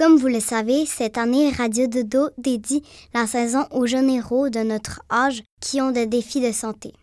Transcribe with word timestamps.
Comme 0.00 0.16
vous 0.16 0.28
le 0.28 0.40
savez, 0.40 0.86
cette 0.86 1.18
année, 1.18 1.50
Radio 1.50 1.86
Dodo 1.86 2.30
dédie 2.38 2.82
la 3.12 3.26
saison 3.26 3.66
aux 3.70 3.84
jeunes 3.84 4.08
héros 4.08 4.48
de 4.48 4.60
notre 4.60 5.02
âge 5.10 5.42
qui 5.60 5.82
ont 5.82 5.90
des 5.90 6.06
défis 6.06 6.40
de 6.40 6.52
santé. 6.52 6.94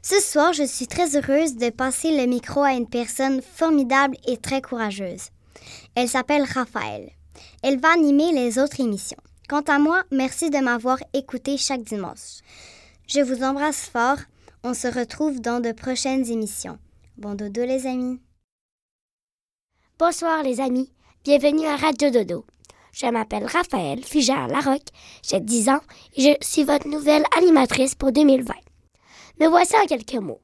Ce 0.00 0.20
soir, 0.20 0.52
je 0.52 0.62
suis 0.62 0.86
très 0.86 1.16
heureuse 1.16 1.56
de 1.56 1.70
passer 1.70 2.16
le 2.16 2.26
micro 2.26 2.62
à 2.62 2.74
une 2.74 2.88
personne 2.88 3.42
formidable 3.42 4.16
et 4.28 4.36
très 4.36 4.62
courageuse. 4.62 5.30
Elle 5.96 6.08
s'appelle 6.08 6.44
Raphaël. 6.44 7.10
Elle 7.64 7.80
va 7.80 7.94
animer 7.94 8.30
les 8.30 8.60
autres 8.60 8.78
émissions. 8.78 9.18
Quant 9.48 9.62
à 9.62 9.80
moi, 9.80 10.04
merci 10.12 10.50
de 10.50 10.58
m'avoir 10.58 10.98
écouté 11.12 11.56
chaque 11.56 11.82
dimanche. 11.82 12.42
Je 13.08 13.22
vous 13.22 13.42
embrasse 13.42 13.90
fort. 13.92 14.18
On 14.62 14.72
se 14.72 14.86
retrouve 14.86 15.40
dans 15.40 15.58
de 15.58 15.72
prochaines 15.72 16.30
émissions. 16.30 16.78
Bon 17.18 17.34
dodo 17.34 17.64
les 17.64 17.88
amis. 17.88 18.20
Bonsoir 19.98 20.44
les 20.44 20.60
amis, 20.60 20.92
bienvenue 21.22 21.66
à 21.66 21.76
Radio 21.76 22.08
Dodo. 22.08 22.46
Je 22.94 23.04
m'appelle 23.06 23.44
Raphaël 23.44 24.02
Fugère 24.02 24.48
Larocque, 24.48 24.88
j'ai 25.22 25.38
10 25.38 25.68
ans 25.68 25.80
et 26.16 26.22
je 26.22 26.46
suis 26.46 26.64
votre 26.64 26.88
nouvelle 26.88 27.24
animatrice 27.36 27.94
pour 27.94 28.10
2020. 28.10 28.54
Me 29.38 29.46
voici 29.48 29.76
en 29.76 29.84
quelques 29.84 30.14
mots. 30.14 30.40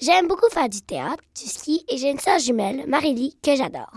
J'aime 0.00 0.26
beaucoup 0.26 0.50
faire 0.50 0.68
du 0.68 0.82
théâtre, 0.82 1.22
du 1.36 1.48
ski 1.48 1.84
et 1.88 1.98
j'ai 1.98 2.10
une 2.10 2.18
sœur 2.18 2.40
jumelle, 2.40 2.84
Marélie, 2.88 3.38
que 3.44 3.54
j'adore. 3.54 3.92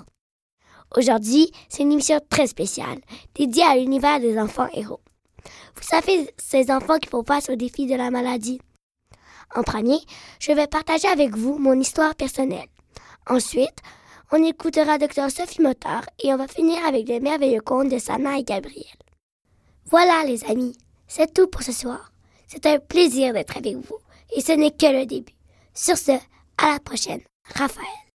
Aujourd'hui, 0.95 1.51
c'est 1.69 1.81
une 1.81 1.91
émission 1.93 2.19
très 2.29 2.45
spéciale, 2.45 2.99
dédiée 3.33 3.63
à 3.63 3.75
l'univers 3.75 4.19
des 4.19 4.37
enfants 4.37 4.67
héros. 4.73 5.01
Vous 5.75 5.83
savez, 5.83 6.31
ces 6.37 6.69
enfants 6.69 6.99
qui 6.99 7.09
font 7.09 7.23
face 7.23 7.49
au 7.49 7.55
défi 7.55 7.87
de 7.87 7.95
la 7.95 8.11
maladie. 8.11 8.61
En 9.55 9.63
premier, 9.63 9.99
je 10.39 10.51
vais 10.51 10.67
partager 10.67 11.07
avec 11.07 11.35
vous 11.35 11.57
mon 11.57 11.79
histoire 11.79 12.13
personnelle. 12.13 12.69
Ensuite, 13.27 13.81
on 14.31 14.43
écoutera 14.43 14.97
Dr 14.97 15.29
Sophie 15.29 15.61
Motard 15.61 16.05
et 16.23 16.33
on 16.33 16.37
va 16.37 16.47
finir 16.47 16.85
avec 16.85 17.07
les 17.07 17.19
merveilleux 17.19 17.61
contes 17.61 17.89
de 17.89 17.99
Sana 17.99 18.37
et 18.37 18.43
Gabriel. 18.43 18.85
Voilà 19.85 20.23
les 20.25 20.43
amis, 20.45 20.77
c'est 21.07 21.33
tout 21.33 21.47
pour 21.47 21.63
ce 21.63 21.73
soir. 21.73 22.11
C'est 22.47 22.65
un 22.65 22.79
plaisir 22.79 23.33
d'être 23.33 23.57
avec 23.57 23.75
vous 23.75 23.97
et 24.35 24.41
ce 24.41 24.53
n'est 24.53 24.71
que 24.71 24.85
le 24.85 25.05
début. 25.05 25.33
Sur 25.73 25.97
ce, 25.97 26.13
à 26.57 26.73
la 26.73 26.79
prochaine. 26.79 27.21
Raphaël. 27.55 28.10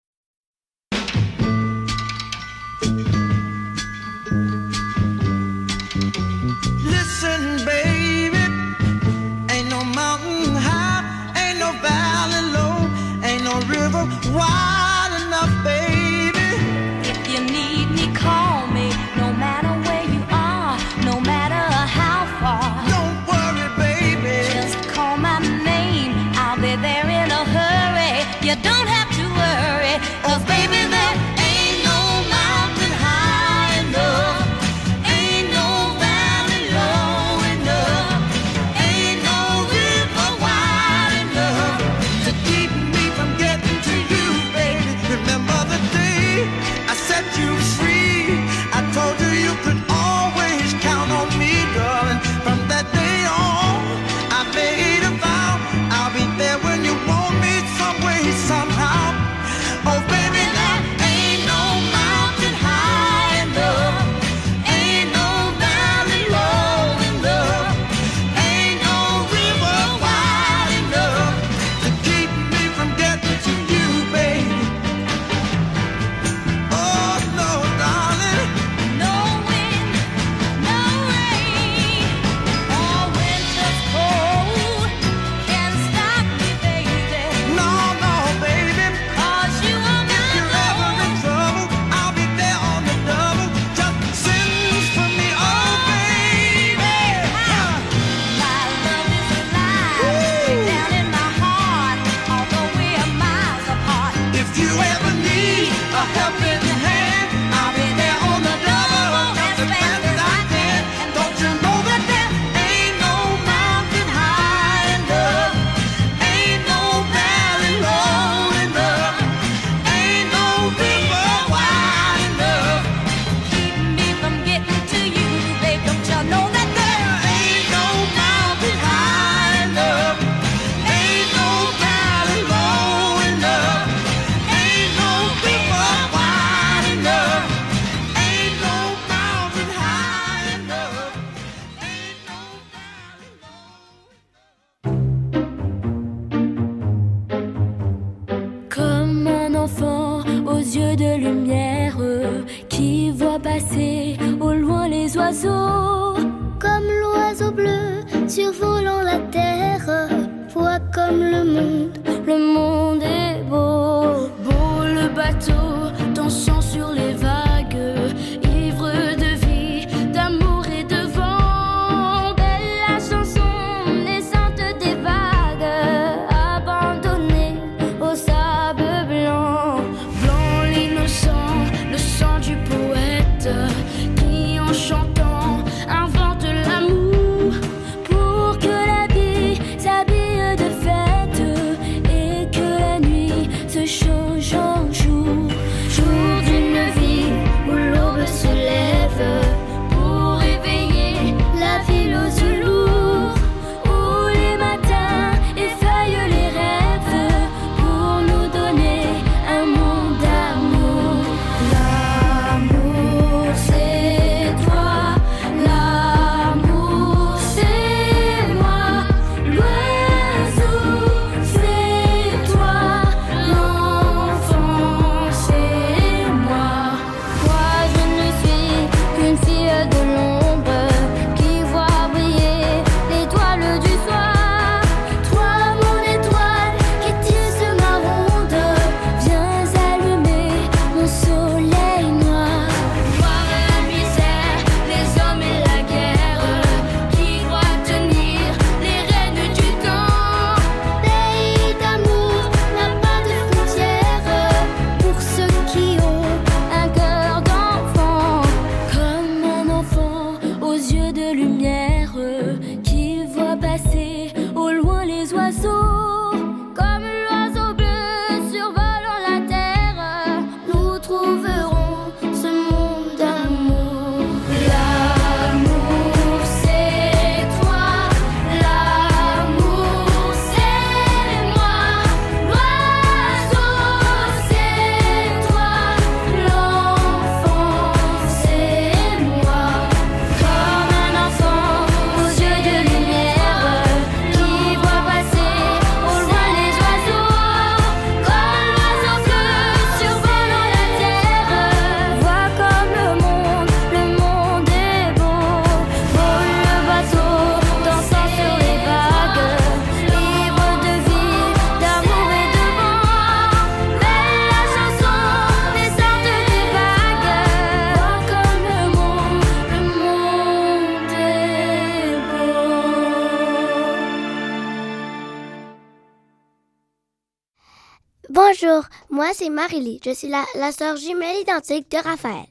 C'est 329.36 329.50
Marie-Lie. 329.50 330.00
Je 330.04 330.12
suis 330.12 330.30
la, 330.30 330.46
la 330.56 330.72
sœur 330.72 330.96
jumelle 330.96 331.42
identique 331.42 331.92
de 331.92 331.98
Raphaël. 331.98 332.46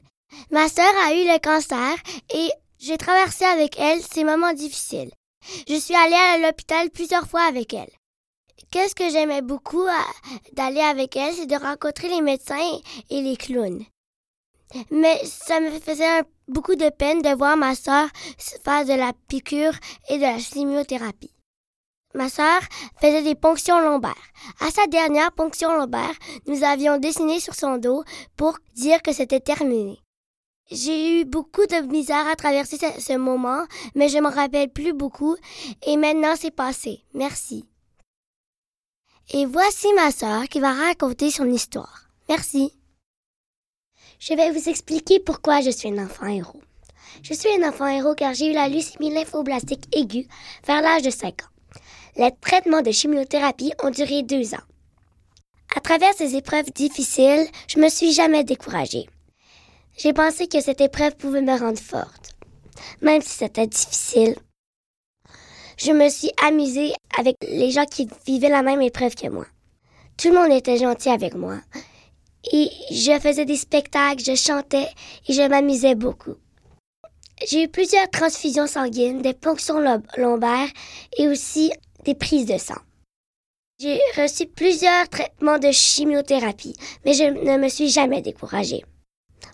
Ma 0.51 0.69
sœur 0.69 0.93
a 1.05 1.13
eu 1.13 1.23
le 1.25 1.39
cancer 1.39 1.95
et 2.33 2.49
j'ai 2.77 2.97
traversé 2.97 3.45
avec 3.45 3.79
elle 3.79 4.01
ces 4.01 4.23
moments 4.23 4.53
difficiles. 4.53 5.11
Je 5.67 5.75
suis 5.75 5.95
allée 5.95 6.13
à 6.13 6.37
l'hôpital 6.37 6.89
plusieurs 6.91 7.27
fois 7.27 7.43
avec 7.43 7.73
elle. 7.73 7.89
Qu'est-ce 8.71 8.95
que 8.95 9.09
j'aimais 9.09 9.41
beaucoup 9.41 9.85
d'aller 10.53 10.81
avec 10.81 11.15
elle, 11.15 11.33
c'est 11.33 11.45
de 11.47 11.55
rencontrer 11.55 12.09
les 12.09 12.21
médecins 12.21 12.79
et 13.09 13.21
les 13.21 13.37
clowns. 13.37 13.85
Mais 14.91 15.19
ça 15.25 15.59
me 15.59 15.71
faisait 15.79 16.23
beaucoup 16.47 16.75
de 16.75 16.89
peine 16.89 17.21
de 17.21 17.35
voir 17.35 17.57
ma 17.57 17.75
sœur 17.75 18.07
faire 18.63 18.85
de 18.85 18.93
la 18.93 19.13
piqûre 19.27 19.73
et 20.09 20.17
de 20.17 20.23
la 20.23 20.39
chimiothérapie. 20.39 21.34
Ma 22.15 22.29
sœur 22.29 22.61
faisait 23.01 23.23
des 23.23 23.35
ponctions 23.35 23.81
lombaires. 23.81 24.13
À 24.61 24.71
sa 24.71 24.87
dernière 24.87 25.33
ponction 25.33 25.75
lombaire, 25.75 26.13
nous 26.47 26.63
avions 26.63 26.97
dessiné 26.97 27.41
sur 27.41 27.53
son 27.53 27.77
dos 27.77 28.05
pour 28.37 28.57
dire 28.73 29.01
que 29.01 29.11
c'était 29.11 29.41
terminé. 29.41 29.99
J'ai 30.71 31.19
eu 31.19 31.25
beaucoup 31.25 31.65
de 31.67 31.85
misère 31.91 32.25
à 32.25 32.37
traverser 32.37 32.77
ce, 32.77 33.17
moment, 33.17 33.65
mais 33.95 34.07
je 34.07 34.17
me 34.17 34.33
rappelle 34.33 34.69
plus 34.69 34.93
beaucoup 34.93 35.35
et 35.85 35.97
maintenant 35.97 36.35
c'est 36.39 36.55
passé. 36.55 37.03
Merci. 37.13 37.65
Et 39.31 39.45
voici 39.45 39.91
ma 39.93 40.09
sœur 40.09 40.45
qui 40.45 40.61
va 40.61 40.71
raconter 40.71 41.31
son 41.31 41.51
histoire. 41.51 42.07
Merci. 42.29 42.71
Je 44.19 44.33
vais 44.33 44.51
vous 44.51 44.69
expliquer 44.69 45.19
pourquoi 45.19 45.59
je 45.59 45.69
suis 45.69 45.89
un 45.89 46.05
enfant 46.05 46.27
héros. 46.27 46.61
Je 47.23 47.33
suis 47.33 47.49
un 47.61 47.67
enfant 47.67 47.87
héros 47.87 48.15
car 48.15 48.33
j'ai 48.33 48.51
eu 48.51 48.53
la 48.53 48.69
leucémie 48.69 49.13
lymphoblastique 49.13 49.93
aiguë 49.93 50.27
vers 50.65 50.81
l'âge 50.81 51.01
de 51.01 51.09
5 51.09 51.43
ans. 51.43 51.54
Les 52.17 52.31
traitements 52.39 52.81
de 52.81 52.91
chimiothérapie 52.91 53.73
ont 53.83 53.89
duré 53.89 54.23
deux 54.23 54.53
ans. 54.53 54.65
À 55.75 55.81
travers 55.81 56.13
ces 56.13 56.35
épreuves 56.35 56.71
difficiles, 56.71 57.45
je 57.67 57.79
me 57.79 57.89
suis 57.89 58.13
jamais 58.13 58.45
découragée. 58.45 59.07
J'ai 59.97 60.13
pensé 60.13 60.47
que 60.47 60.61
cette 60.61 60.79
épreuve 60.79 61.17
pouvait 61.17 61.41
me 61.41 61.57
rendre 61.59 61.79
forte. 61.79 62.35
Même 63.01 63.21
si 63.21 63.29
c'était 63.29 63.67
difficile, 63.67 64.35
je 65.77 65.91
me 65.91 66.07
suis 66.07 66.31
amusée 66.41 66.93
avec 67.17 67.35
les 67.41 67.71
gens 67.71 67.85
qui 67.85 68.07
vivaient 68.25 68.49
la 68.49 68.61
même 68.61 68.81
épreuve 68.81 69.15
que 69.15 69.27
moi. 69.27 69.45
Tout 70.17 70.29
le 70.29 70.35
monde 70.35 70.53
était 70.53 70.77
gentil 70.77 71.09
avec 71.09 71.35
moi. 71.35 71.59
Et 72.53 72.69
je 72.91 73.19
faisais 73.19 73.45
des 73.45 73.57
spectacles, 73.57 74.23
je 74.23 74.35
chantais 74.35 74.87
et 75.27 75.33
je 75.33 75.41
m'amusais 75.41 75.95
beaucoup. 75.95 76.35
J'ai 77.45 77.63
eu 77.63 77.67
plusieurs 77.67 78.09
transfusions 78.09 78.67
sanguines, 78.67 79.21
des 79.21 79.33
ponctions 79.33 79.81
lombaires 80.15 80.69
et 81.17 81.27
aussi 81.27 81.71
des 82.05 82.15
prises 82.15 82.45
de 82.45 82.57
sang. 82.57 82.81
J'ai 83.79 83.99
reçu 84.15 84.45
plusieurs 84.45 85.09
traitements 85.09 85.59
de 85.59 85.71
chimiothérapie, 85.71 86.75
mais 87.03 87.13
je 87.13 87.23
ne 87.23 87.57
me 87.57 87.67
suis 87.67 87.89
jamais 87.89 88.21
découragée. 88.21 88.85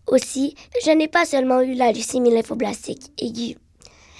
Aussi, 0.07 0.55
je 0.85 0.91
n'ai 0.91 1.07
pas 1.07 1.25
seulement 1.25 1.61
eu 1.61 1.73
la 1.73 1.91
leucémie 1.91 2.31
lymphoblastique 2.31 3.11
aiguë. 3.17 3.57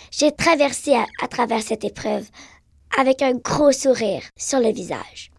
J'ai 0.09 0.31
traversé 0.31 0.95
à, 0.95 1.27
travers 1.27 1.61
cette 1.61 1.83
épreuve 1.85 2.27
avec 2.97 3.21
un 3.21 3.33
gros 3.33 3.71
sourire 3.71 4.23
sur 4.35 4.59
le 4.59 4.71
visage. 4.71 5.31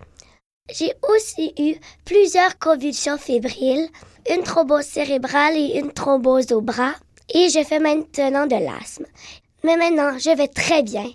J'ai 0.72 0.92
aussi 1.10 1.52
eu 1.58 1.74
plusieurs 2.04 2.58
convulsions 2.58 3.18
fébriles, 3.18 3.88
une 4.30 4.42
thrombose 4.42 4.86
cérébrale 4.86 5.56
et 5.56 5.78
une 5.78 5.92
thrombose 5.92 6.52
au 6.52 6.60
bras, 6.60 6.94
et 7.34 7.48
je 7.48 7.64
fais 7.64 7.80
maintenant 7.80 8.46
de 8.46 8.64
l'asthme. 8.64 9.06
Mais 9.64 9.76
maintenant, 9.76 10.18
je 10.18 10.34
vais 10.36 10.48
très 10.48 10.82
bien. 10.82 11.06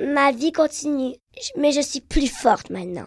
Ma 0.00 0.32
vie 0.32 0.52
continue, 0.52 1.14
mais 1.56 1.72
je 1.72 1.80
suis 1.80 2.00
plus 2.00 2.28
forte 2.28 2.70
maintenant. 2.70 3.06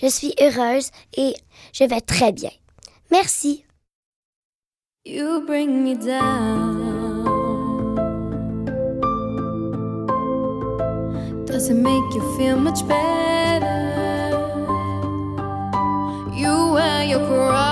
Je 0.00 0.08
suis 0.08 0.34
heureuse 0.40 0.90
et 1.16 1.34
je 1.72 1.84
vais 1.84 2.00
très 2.00 2.32
bien. 2.32 2.50
Merci. 3.10 3.64
You 5.04 5.44
bring 5.46 5.84
me 5.84 5.94
down. 5.94 6.94
Does 11.46 11.68
it 11.68 11.74
make 11.74 12.14
you 12.14 12.36
feel 12.36 12.56
much 12.56 12.86
better? 12.88 13.82
You 16.34 16.72
wear 16.72 17.04
your 17.04 17.20
crown. 17.26 17.68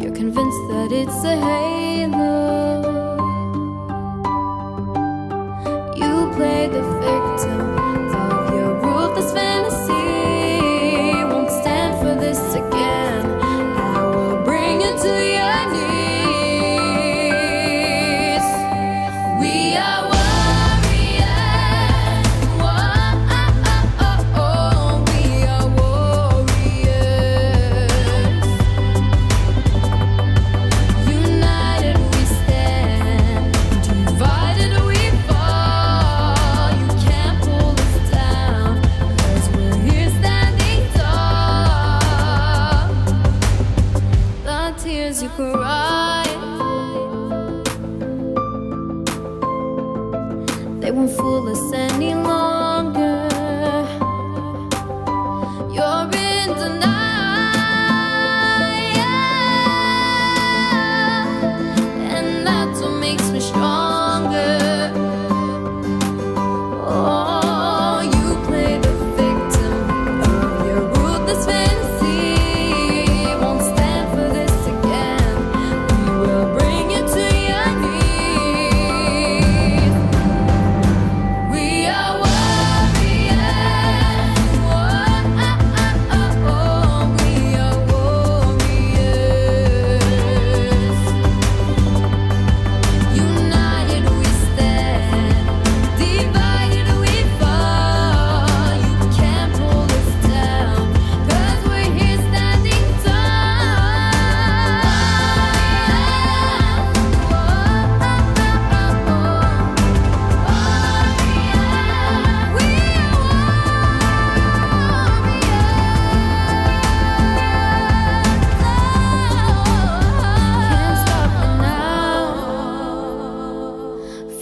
You're 0.00 0.14
convinced 0.14 0.68
that 0.68 0.92
it's 0.92 1.24
a 1.24 1.36
halo. 1.36 2.75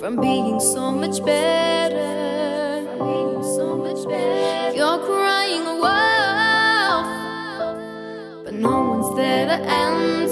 From 0.05 0.21
being 0.21 0.61
so 0.61 0.93
much 0.93 1.25
better. 1.25 2.85
So 3.57 3.75
much 3.79 4.07
better. 4.07 4.77
You're 4.77 4.99
crying 4.99 5.65
wolf, 5.81 7.07
but 8.45 8.53
no 8.53 8.83
one's 8.91 9.17
there 9.17 9.47
to 9.47 9.55
answer. 9.55 10.24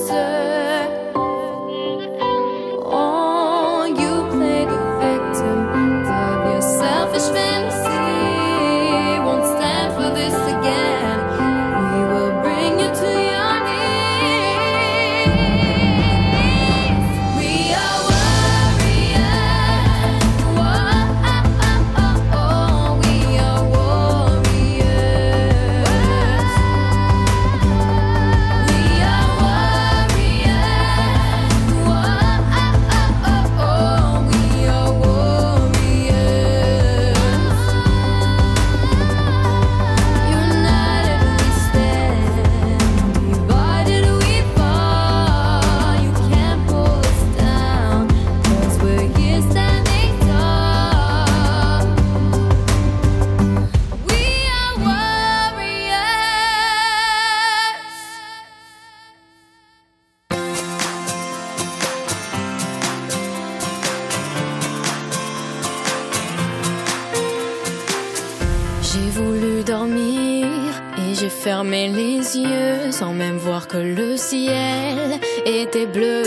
Sans 73.03 73.15
même 73.15 73.37
voir 73.37 73.67
que 73.67 73.79
le 73.79 74.17
ciel 74.17 75.19
était 75.45 75.87
bleu. 75.87 76.23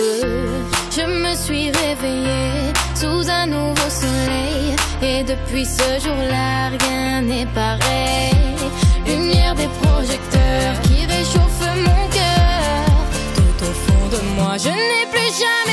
Je 0.91 1.05
me 1.23 1.33
suis 1.33 1.71
réveillée 1.71 2.73
sous 2.93 3.29
un 3.29 3.45
nouveau 3.45 3.89
soleil 4.03 4.75
et 5.01 5.23
depuis 5.23 5.65
ce 5.65 5.89
jour-là 6.03 6.71
rien 6.77 7.21
n'est 7.21 7.49
pareil. 7.61 8.35
Lumière 9.07 9.55
des 9.55 9.69
projecteurs 9.83 10.75
qui 10.85 10.99
réchauffe 11.05 11.63
mon 11.87 12.01
cœur. 12.17 12.85
Tout 13.37 13.57
au 13.69 13.73
fond 13.83 14.05
de 14.15 14.21
moi, 14.35 14.57
je 14.57 14.67
n'ai 14.67 15.05
plus 15.13 15.31
jamais 15.43 15.64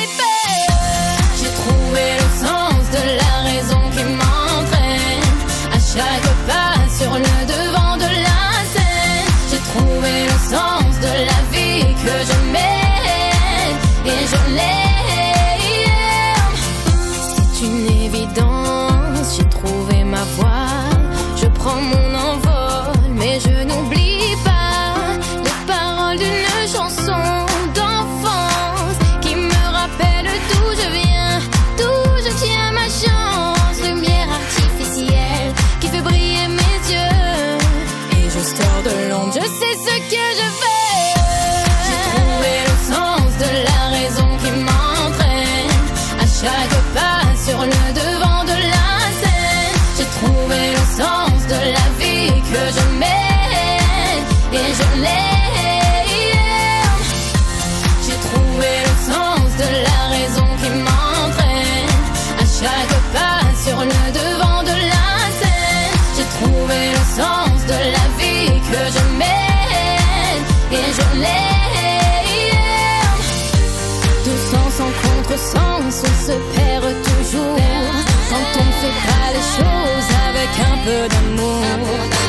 peu 80.85 81.09
d'amour. 81.09 81.63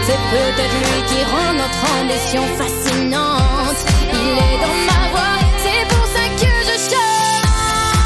C'est 0.06 0.22
peut-être 0.34 0.78
lui 0.84 1.00
qui 1.10 1.20
rend 1.32 1.54
notre 1.54 1.82
ambition 2.00 2.44
fascinante. 2.58 3.80
Il 4.12 4.32
est 4.48 4.58
dans 4.64 4.80
ma 4.90 5.02
voix, 5.14 5.38
c'est 5.64 5.86
pour 5.92 6.06
ça 6.16 6.24
que 6.40 6.52
je 6.70 6.76
chante. 6.90 7.44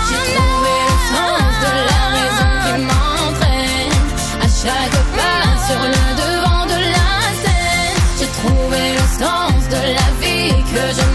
J'ai 0.07 0.23
trouvé 0.35 0.75
le 0.89 0.97
sens 1.13 1.51
de 1.65 1.73
la 1.91 2.01
raison 2.17 2.49
qui 2.63 2.73
m'entraîne 2.89 3.95
à 4.41 4.47
chaque 4.61 4.99
pas 5.17 5.47
sur 5.67 5.81
le 5.95 6.03
devant 6.21 6.65
de 6.73 6.79
la 6.95 7.11
scène. 7.41 7.97
J'ai 8.19 8.31
trouvé 8.39 8.81
le 8.99 9.05
sens 9.21 9.59
de 9.75 9.81
la 9.99 10.07
vie 10.21 10.55
que 10.73 10.83
je 10.97 11.05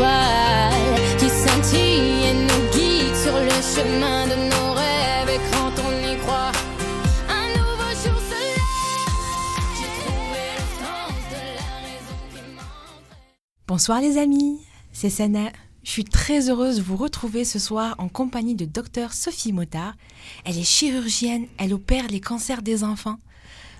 étoile 0.00 1.18
qui 1.18 1.28
scintille 1.28 2.24
et 2.24 2.34
nous 2.34 2.70
guide 2.72 3.14
sur 3.14 3.34
le 3.38 3.50
chemin 3.60 4.26
de 4.26 4.34
nos 4.34 4.72
rêves. 4.72 5.28
Et 5.28 5.40
quand 5.52 5.72
on 5.84 5.92
y 6.12 6.16
croit, 6.18 6.52
un 7.28 7.48
nouveau 7.58 7.90
jour 7.90 8.18
se 8.18 8.38
lève. 8.40 8.64
J'ai 9.76 9.90
trouvé 10.00 10.42
le 10.56 10.64
sens 10.80 11.12
de 11.28 11.42
la 11.56 11.76
raison 11.84 12.16
qui. 12.32 12.40
Bonsoir 13.66 14.00
les 14.00 14.16
amis, 14.16 14.60
c'est 14.92 15.10
Sana. 15.10 15.50
Je 15.82 15.90
suis 15.90 16.04
très 16.04 16.50
heureuse 16.50 16.76
de 16.76 16.82
vous 16.82 16.96
retrouver 16.96 17.44
ce 17.44 17.58
soir 17.58 17.94
en 17.98 18.08
compagnie 18.08 18.54
de 18.54 18.66
Dr 18.66 19.12
Sophie 19.12 19.52
Motard. 19.52 19.94
Elle 20.44 20.58
est 20.58 20.62
chirurgienne, 20.62 21.46
elle 21.58 21.72
opère 21.72 22.06
les 22.08 22.20
cancers 22.20 22.62
des 22.62 22.84
enfants. 22.84 23.16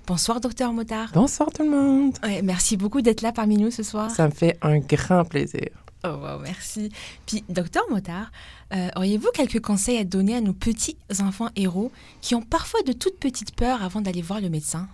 Bonsoir 0.07 0.41
Docteur 0.41 0.73
Motard. 0.73 1.11
Bonsoir 1.15 1.50
tout 1.53 1.62
le 1.62 1.71
monde. 1.71 2.15
Ouais, 2.23 2.41
merci 2.43 2.77
beaucoup 2.77 3.00
d'être 3.00 3.21
là 3.21 3.33
parmi 3.33 3.59
nous 3.59 3.71
ce 3.71 3.83
soir. 3.83 4.11
Ça 4.11 4.27
me 4.27 4.33
fait 4.33 4.59
un 4.62 4.79
grand 4.79 5.25
plaisir. 5.25 5.69
Oh 6.04 6.09
wow, 6.09 6.38
merci. 6.42 6.90
Puis 7.26 7.45
Docteur 7.49 7.83
Motard, 7.90 8.30
euh, 8.73 8.88
auriez-vous 8.97 9.30
quelques 9.35 9.61
conseils 9.61 9.99
à 9.99 10.04
donner 10.04 10.37
à 10.37 10.40
nos 10.40 10.54
petits 10.54 10.97
enfants 11.21 11.49
héros 11.57 11.92
qui 12.21 12.35
ont 12.35 12.42
parfois 12.42 12.83
de 12.83 12.92
toutes 12.92 13.19
petites 13.19 13.54
peurs 13.54 13.83
avant 13.83 14.00
d'aller 14.00 14.23
voir 14.23 14.40
le 14.40 14.49
médecin? 14.49 14.88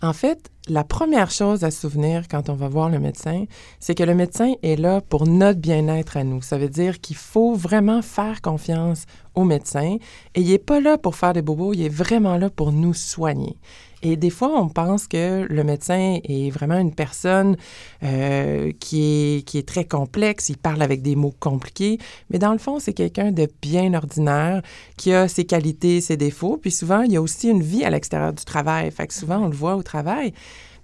En 0.00 0.12
fait, 0.12 0.50
la 0.68 0.84
première 0.84 1.30
chose 1.30 1.64
à 1.64 1.70
souvenir 1.70 2.26
quand 2.28 2.48
on 2.48 2.54
va 2.54 2.68
voir 2.68 2.88
le 2.88 2.98
médecin, 2.98 3.44
c'est 3.78 3.94
que 3.94 4.02
le 4.02 4.14
médecin 4.14 4.54
est 4.62 4.76
là 4.76 5.00
pour 5.00 5.26
notre 5.26 5.60
bien-être 5.60 6.16
à 6.16 6.24
nous. 6.24 6.42
Ça 6.42 6.58
veut 6.58 6.68
dire 6.68 7.00
qu'il 7.00 7.16
faut 7.16 7.54
vraiment 7.54 8.02
faire 8.02 8.42
confiance 8.42 9.04
au 9.34 9.44
médecin 9.44 9.98
et 10.34 10.40
il 10.40 10.48
n'est 10.48 10.58
pas 10.58 10.80
là 10.80 10.98
pour 10.98 11.14
faire 11.14 11.32
des 11.32 11.42
bobos, 11.42 11.74
il 11.74 11.82
est 11.82 11.88
vraiment 11.88 12.36
là 12.36 12.50
pour 12.50 12.72
nous 12.72 12.94
soigner. 12.94 13.56
Et 14.02 14.16
des 14.16 14.30
fois, 14.30 14.60
on 14.60 14.68
pense 14.68 15.06
que 15.06 15.46
le 15.48 15.64
médecin 15.64 16.18
est 16.24 16.50
vraiment 16.50 16.78
une 16.78 16.94
personne 16.94 17.56
euh, 18.02 18.72
qui, 18.80 19.02
est, 19.02 19.46
qui 19.46 19.58
est 19.58 19.66
très 19.66 19.84
complexe, 19.84 20.48
il 20.48 20.56
parle 20.56 20.82
avec 20.82 21.02
des 21.02 21.14
mots 21.14 21.34
compliqués, 21.38 21.98
mais 22.30 22.38
dans 22.38 22.52
le 22.52 22.58
fond, 22.58 22.80
c'est 22.80 22.92
quelqu'un 22.92 23.30
de 23.30 23.48
bien 23.62 23.94
ordinaire, 23.94 24.62
qui 24.96 25.12
a 25.12 25.28
ses 25.28 25.44
qualités, 25.44 26.00
ses 26.00 26.16
défauts, 26.16 26.56
puis 26.56 26.72
souvent, 26.72 27.02
il 27.02 27.12
y 27.12 27.16
a 27.16 27.22
aussi 27.22 27.48
une 27.48 27.62
vie 27.62 27.84
à 27.84 27.90
l'extérieur 27.90 28.32
du 28.32 28.44
travail. 28.44 28.90
Fait 28.90 29.06
que 29.06 29.14
souvent, 29.14 29.38
on 29.38 29.48
le 29.48 29.56
voit 29.56 29.76
au 29.76 29.82
travail. 29.82 30.32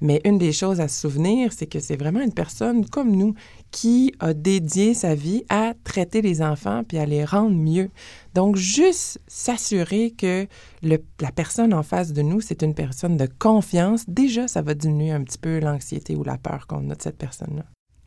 Mais 0.01 0.21
une 0.25 0.39
des 0.39 0.53
choses 0.53 0.81
à 0.81 0.87
se 0.87 1.01
souvenir, 1.01 1.53
c'est 1.53 1.67
que 1.67 1.81
c'est 1.81 1.97
vraiment 1.97 2.21
une 2.21 2.33
personne 2.33 2.87
comme 2.87 3.11
nous 3.17 3.35
qui 3.71 4.15
a 4.21 4.33
dédié 4.33 4.95
sa 4.95 5.15
vie 5.15 5.45
à 5.49 5.68
traiter 5.99 6.23
les 6.23 6.43
enfants 6.43 6.85
puis 6.85 6.99
à 6.99 7.07
les 7.07 7.25
rendre 7.25 7.57
mieux. 7.57 7.91
Donc, 8.35 8.55
juste 8.55 9.21
s'assurer 9.27 10.13
que 10.13 10.47
la 10.83 11.33
personne 11.33 11.75
en 11.75 11.83
face 11.83 12.13
de 12.13 12.23
nous, 12.23 12.41
c'est 12.41 12.63
une 12.63 12.75
personne 12.75 13.17
de 13.17 13.27
confiance, 13.27 14.05
déjà, 14.09 14.47
ça 14.47 14.63
va 14.63 14.75
diminuer 14.75 15.11
un 15.11 15.25
petit 15.25 15.39
peu 15.39 15.59
l'anxiété 15.59 16.15
ou 16.15 16.23
la 16.23 16.39
peur 16.39 16.69
qu'on 16.69 16.89
a 16.91 16.95
de 16.95 17.03
cette 17.03 17.19
personne-là. 17.19 17.65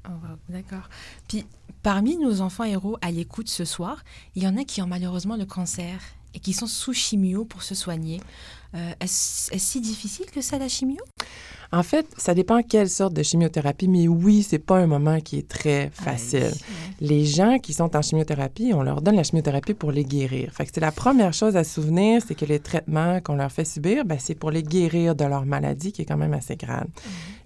Wow, 0.08 0.38
d'accord. 0.48 0.88
Puis, 1.28 1.46
parmi 1.84 2.16
nos 2.18 2.40
enfants 2.40 2.64
héros 2.64 2.98
à 3.02 3.12
l'écoute 3.12 3.50
ce 3.50 3.66
soir, 3.66 4.04
il 4.36 4.44
y 4.44 4.48
en 4.48 4.56
a 4.56 4.64
qui 4.64 4.82
ont 4.82 4.88
malheureusement 4.88 5.36
le 5.36 5.46
cancer 5.46 6.00
et 6.34 6.40
qui 6.40 6.54
sont 6.54 6.68
sous 6.68 6.94
chimio 6.94 7.44
pour 7.44 7.62
se 7.62 7.76
soigner. 7.76 8.22
Euh, 8.76 8.92
Est-ce 9.00 9.54
est-ce 9.54 9.66
si 9.66 9.82
difficile 9.82 10.26
que 10.28 10.42
ça, 10.42 10.58
la 10.58 10.68
chimio? 10.68 11.04
En 11.74 11.84
fait, 11.84 12.06
ça 12.18 12.34
dépend 12.34 12.62
quelle 12.64 12.90
sorte 12.90 13.14
de 13.14 13.24
chimiothérapie, 13.24 13.88
mais 13.88 14.08
oui, 14.08 14.44
c'est 14.44 14.60
pas 14.60 14.78
un 14.78 14.88
moment 14.88 15.22
qui 15.22 15.38
est 15.38 15.48
très 15.48 15.90
facile. 15.94 16.52
Les 17.00 17.26
gens 17.26 17.60
qui 17.60 17.74
sont 17.74 17.96
en 17.96 18.02
chimiothérapie, 18.02 18.74
on 18.74 18.84
leur 18.84 19.02
donne 19.02 19.16
la 19.16 19.24
chimiothérapie 19.24 19.74
pour 19.74 19.94
les 19.94 20.04
guérir. 20.04 20.52
Fait 20.52 20.66
que 20.66 20.72
c'est 20.74 20.82
la 20.82 20.92
première 20.92 21.32
chose 21.32 21.56
à 21.56 21.64
se 21.64 21.76
souvenir, 21.76 22.22
c'est 22.28 22.36
que 22.36 22.44
les 22.44 22.60
traitements 22.60 23.22
qu'on 23.22 23.36
leur 23.36 23.54
fait 23.54 23.64
subir, 23.64 24.04
ben, 24.04 24.18
c'est 24.20 24.36
pour 24.36 24.52
les 24.52 24.64
guérir 24.64 25.16
de 25.16 25.24
leur 25.24 25.46
maladie 25.46 25.94
qui 25.94 26.02
est 26.02 26.06
quand 26.06 26.18
même 26.18 26.34
assez 26.34 26.58
grave. 26.58 26.88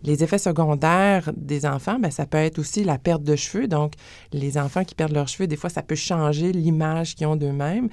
Les 0.04 0.24
effets 0.24 0.40
secondaires 0.40 1.32
des 1.38 1.68
enfants, 1.68 2.00
ben, 2.00 2.10
ça 2.10 2.26
peut 2.26 2.40
être 2.40 2.58
aussi 2.58 2.84
la 2.84 2.98
perte 2.98 3.24
de 3.24 3.36
cheveux. 3.36 3.68
Donc, 3.68 3.94
les 4.34 4.58
enfants 4.58 4.84
qui 4.84 4.96
perdent 4.96 5.14
leurs 5.14 5.28
cheveux, 5.28 5.46
des 5.48 5.56
fois, 5.56 5.70
ça 5.70 5.84
peut 5.84 5.96
changer 5.96 6.52
l'image 6.52 7.14
qu'ils 7.14 7.28
ont 7.28 7.36
d'eux-mêmes. 7.36 7.90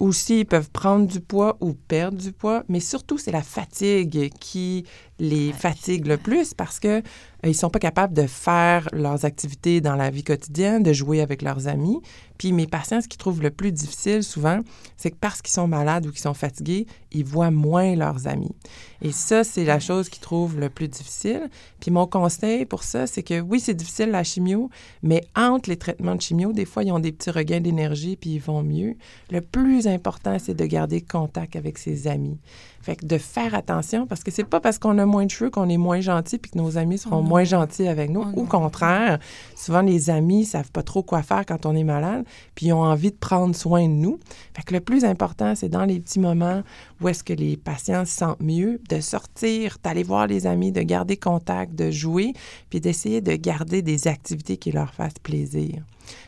Aussi, 0.00 0.40
ils 0.40 0.44
peuvent 0.44 0.70
prendre 0.70 1.06
du 1.06 1.20
poids 1.20 1.56
ou 1.60 1.74
perdre 1.74 2.18
du 2.18 2.32
poids, 2.32 2.51
mais 2.68 2.80
surtout, 2.80 3.18
c'est 3.18 3.32
la 3.32 3.42
fatigue 3.42 4.30
qui 4.40 4.84
les 5.22 5.52
fatigue 5.52 6.06
le 6.08 6.16
plus 6.16 6.52
parce 6.52 6.80
que 6.80 6.98
euh, 6.98 7.00
ils 7.44 7.54
sont 7.54 7.70
pas 7.70 7.78
capables 7.78 8.12
de 8.12 8.26
faire 8.26 8.88
leurs 8.92 9.24
activités 9.24 9.80
dans 9.80 9.94
la 9.94 10.10
vie 10.10 10.24
quotidienne, 10.24 10.82
de 10.82 10.92
jouer 10.92 11.20
avec 11.20 11.42
leurs 11.42 11.68
amis. 11.68 12.00
Puis 12.38 12.52
mes 12.52 12.66
patients, 12.66 13.00
ce 13.00 13.06
qu'ils 13.06 13.18
trouvent 13.18 13.40
le 13.40 13.50
plus 13.50 13.70
difficile 13.70 14.24
souvent, 14.24 14.60
c'est 14.96 15.12
que 15.12 15.16
parce 15.20 15.40
qu'ils 15.40 15.52
sont 15.52 15.68
malades 15.68 16.06
ou 16.06 16.10
qu'ils 16.10 16.20
sont 16.20 16.34
fatigués, 16.34 16.86
ils 17.12 17.24
voient 17.24 17.52
moins 17.52 17.94
leurs 17.94 18.26
amis. 18.26 18.54
Et 19.00 19.12
ça, 19.12 19.44
c'est 19.44 19.64
la 19.64 19.78
chose 19.78 20.08
qu'ils 20.08 20.22
trouvent 20.22 20.58
le 20.58 20.68
plus 20.68 20.88
difficile. 20.88 21.48
Puis 21.78 21.92
mon 21.92 22.06
conseil 22.08 22.64
pour 22.64 22.82
ça, 22.82 23.06
c'est 23.06 23.22
que 23.22 23.40
oui, 23.40 23.60
c'est 23.60 23.74
difficile 23.74 24.10
la 24.10 24.24
chimio, 24.24 24.70
mais 25.04 25.22
entre 25.36 25.70
les 25.70 25.76
traitements 25.76 26.16
de 26.16 26.20
chimio, 26.20 26.52
des 26.52 26.64
fois, 26.64 26.82
ils 26.82 26.90
ont 26.90 26.98
des 26.98 27.12
petits 27.12 27.30
regains 27.30 27.60
d'énergie 27.60 28.16
puis 28.16 28.30
ils 28.30 28.40
vont 28.40 28.64
mieux. 28.64 28.96
Le 29.30 29.40
plus 29.40 29.86
important, 29.86 30.36
c'est 30.40 30.54
de 30.54 30.66
garder 30.66 31.00
contact 31.00 31.54
avec 31.54 31.78
ses 31.78 32.08
amis. 32.08 32.38
Fait 32.82 32.96
que 32.96 33.06
de 33.06 33.16
faire 33.16 33.54
attention, 33.54 34.06
parce 34.06 34.24
que 34.24 34.32
c'est 34.32 34.44
pas 34.44 34.60
parce 34.60 34.78
qu'on 34.78 34.98
a 34.98 35.06
moins 35.06 35.24
de 35.24 35.30
cheveux 35.30 35.50
qu'on 35.50 35.68
est 35.68 35.76
moins 35.76 36.00
gentil 36.00 36.38
puis 36.38 36.50
que 36.50 36.58
nos 36.58 36.78
amis 36.78 36.98
seront 36.98 37.22
moins 37.22 37.44
gentils 37.44 37.86
avec 37.86 38.10
nous. 38.10 38.24
Au 38.34 38.44
contraire, 38.44 39.20
souvent 39.54 39.82
les 39.82 40.10
amis 40.10 40.44
savent 40.44 40.70
pas 40.72 40.82
trop 40.82 41.02
quoi 41.02 41.22
faire 41.22 41.46
quand 41.46 41.64
on 41.64 41.76
est 41.76 41.84
malade, 41.84 42.24
puis 42.54 42.66
ils 42.66 42.72
ont 42.72 42.82
envie 42.82 43.10
de 43.10 43.16
prendre 43.16 43.54
soin 43.54 43.82
de 43.82 43.94
nous. 43.94 44.18
Fait 44.54 44.62
que 44.62 44.74
le 44.74 44.80
plus 44.80 45.04
important, 45.04 45.54
c'est 45.54 45.68
dans 45.68 45.84
les 45.84 46.00
petits 46.00 46.18
moments 46.20 46.62
où 47.00 47.08
est-ce 47.08 47.22
que 47.22 47.32
les 47.32 47.56
patients 47.56 48.04
se 48.04 48.16
sentent 48.16 48.40
mieux, 48.40 48.80
de 48.88 49.00
sortir, 49.00 49.78
d'aller 49.82 50.02
voir 50.02 50.26
les 50.26 50.46
amis, 50.46 50.72
de 50.72 50.82
garder 50.82 51.16
contact, 51.16 51.74
de 51.74 51.90
jouer, 51.90 52.32
puis 52.68 52.80
d'essayer 52.80 53.20
de 53.20 53.36
garder 53.36 53.82
des 53.82 54.08
activités 54.08 54.56
qui 54.56 54.72
leur 54.72 54.92
fassent 54.92 55.18
plaisir. 55.22 55.82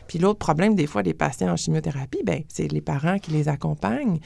Puis 0.07 0.19
l'autre 0.19 0.39
problème, 0.39 0.75
des 0.75 0.87
fois, 0.87 1.03
des 1.03 1.13
patients 1.13 1.51
en 1.51 1.55
chimiothérapie, 1.55 2.21
ben, 2.23 2.43
c'est 2.47 2.71
les 2.71 2.81
parents 2.81 3.17
qui 3.17 3.31
les 3.31 3.47
accompagnent. 3.47 4.19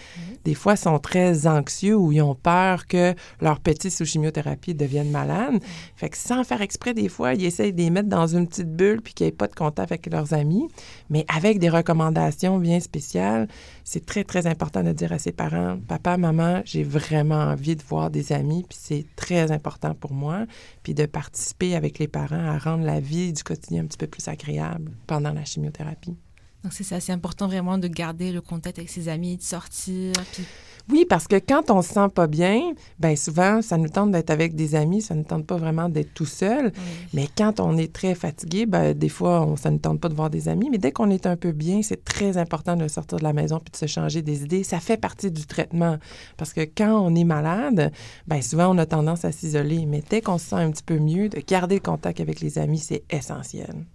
Des 0.46 0.54
fois, 0.54 0.76
sont 0.76 1.00
très 1.00 1.48
anxieux 1.48 1.96
ou 1.96 2.12
ils 2.12 2.22
ont 2.22 2.36
peur 2.36 2.88
que 2.88 3.14
leurs 3.42 3.60
petits 3.60 3.92
sous 3.92 4.06
chimiothérapie 4.06 4.74
deviennent 4.74 5.12
malades. 5.12 5.62
Fait 5.96 6.10
que 6.10 6.18
sans 6.18 6.44
faire 6.44 6.62
exprès, 6.62 6.94
des 6.94 7.10
fois, 7.10 7.34
ils 7.34 7.46
essayent 7.46 7.74
de 7.74 7.82
les 7.82 7.90
mettre 7.90 8.10
dans 8.10 8.28
une 8.28 8.48
petite 8.48 8.76
bulle 8.76 9.02
puis 9.02 9.14
qu'ils 9.14 9.28
n'aient 9.28 9.32
pas 9.32 9.48
de 9.48 9.56
contact 9.56 9.92
avec 9.92 10.06
leurs 10.08 10.34
amis. 10.34 10.68
Mais 11.10 11.26
avec 11.34 11.60
des 11.60 11.70
recommandations 11.70 12.58
bien 12.58 12.80
spéciales, 12.80 13.48
c'est 13.92 14.06
très, 14.06 14.24
très 14.24 14.46
important 14.46 14.84
de 14.84 14.92
dire 14.92 15.12
à 15.12 15.18
ses 15.18 15.32
parents, 15.32 15.80
papa, 15.88 16.16
maman, 16.16 16.62
j'ai 16.64 16.84
vraiment 16.84 17.42
envie 17.42 17.76
de 17.76 17.82
voir 17.82 18.12
des 18.12 18.32
amis, 18.34 18.64
puis 18.70 18.78
c'est 18.80 19.06
très 19.16 19.52
important 19.52 19.96
pour 19.96 20.14
moi, 20.14 20.46
puis 20.84 20.94
de 20.94 21.08
participer 21.08 21.76
avec 21.76 21.98
les 21.98 22.08
parents 22.08 22.46
à 22.46 22.60
rendre 22.60 22.86
la 22.86 23.00
vie 23.00 23.34
du 23.34 23.44
quotidien 23.44 23.82
un 23.82 23.88
petit 23.88 23.98
peu 23.98 24.06
plus 24.06 24.28
agréable 24.28 24.92
pendant 25.08 25.34
la 25.34 25.44
chimiothérapie. 25.44 26.16
Donc 26.64 26.74
c'est 26.74 26.84
ça, 26.84 27.00
c'est 27.00 27.14
important 27.14 27.48
vraiment 27.48 27.78
de 27.78 27.88
garder 27.88 28.32
le 28.32 28.42
contact 28.42 28.80
avec 28.80 28.90
ses 28.90 29.08
amis, 29.08 29.38
de 29.38 29.42
sortir. 29.42 30.12
Puis... 30.34 30.44
Oui, 30.90 31.06
parce 31.08 31.28
que 31.28 31.36
quand 31.36 31.70
on 31.70 31.82
se 31.84 31.94
sent 31.94 32.08
pas 32.14 32.26
bien, 32.26 32.74
ben 32.98 33.16
souvent, 33.16 33.62
ça 33.62 33.78
nous 33.78 33.90
tente 33.90 34.12
d'être 34.12 34.32
avec 34.32 34.56
des 34.56 34.74
amis, 34.74 35.02
ça 35.02 35.14
ne 35.14 35.24
tente 35.24 35.46
pas 35.46 35.56
vraiment 35.56 35.88
d'être 35.88 36.14
tout 36.16 36.26
seul. 36.26 36.74
Oui. 36.76 36.82
Mais 37.14 37.28
quand 37.38 37.60
on 37.60 37.78
est 37.78 37.94
très 37.94 38.16
fatigué, 38.16 38.66
ben, 38.66 38.94
des 38.94 39.08
fois, 39.08 39.42
on, 39.42 39.56
ça 39.56 39.70
ne 39.70 39.78
tente 39.78 40.02
pas 40.02 40.10
de 40.10 40.16
voir 40.16 40.32
des 40.32 40.50
amis. 40.50 40.70
Mais 40.72 40.80
dès 40.80 40.92
qu'on 40.92 41.12
est 41.12 41.28
un 41.28 41.38
peu 41.38 41.52
bien, 41.52 41.82
c'est 41.84 42.04
très 42.04 42.38
important 42.38 42.76
de 42.76 42.88
sortir 42.88 43.20
de 43.20 43.24
la 43.24 43.34
maison 43.34 43.60
puis 43.60 43.72
de 43.72 43.78
se 43.78 43.86
changer 43.86 44.24
des 44.24 44.42
idées. 44.42 44.64
Ça 44.64 44.80
fait 44.80 44.98
partie 44.98 45.30
du 45.30 45.46
traitement. 45.46 45.98
Parce 46.38 46.54
que 46.54 46.62
quand 46.62 47.00
on 47.00 47.14
est 47.16 47.24
malade, 47.24 47.92
ben 48.28 48.42
souvent, 48.42 48.76
on 48.76 48.78
a 48.80 48.88
tendance 48.88 49.26
à 49.26 49.32
s'isoler. 49.32 49.86
Mais 49.86 50.02
dès 50.10 50.22
qu'on 50.22 50.40
se 50.40 50.48
sent 50.48 50.56
un 50.56 50.72
petit 50.72 50.84
peu 50.84 50.98
mieux, 50.98 51.30
de 51.30 51.40
garder 51.40 51.76
le 51.76 51.82
contact 51.82 52.20
avec 52.20 52.42
les 52.42 52.58
amis, 52.58 52.80
c'est 52.80 53.04
essentiel. 53.12 53.86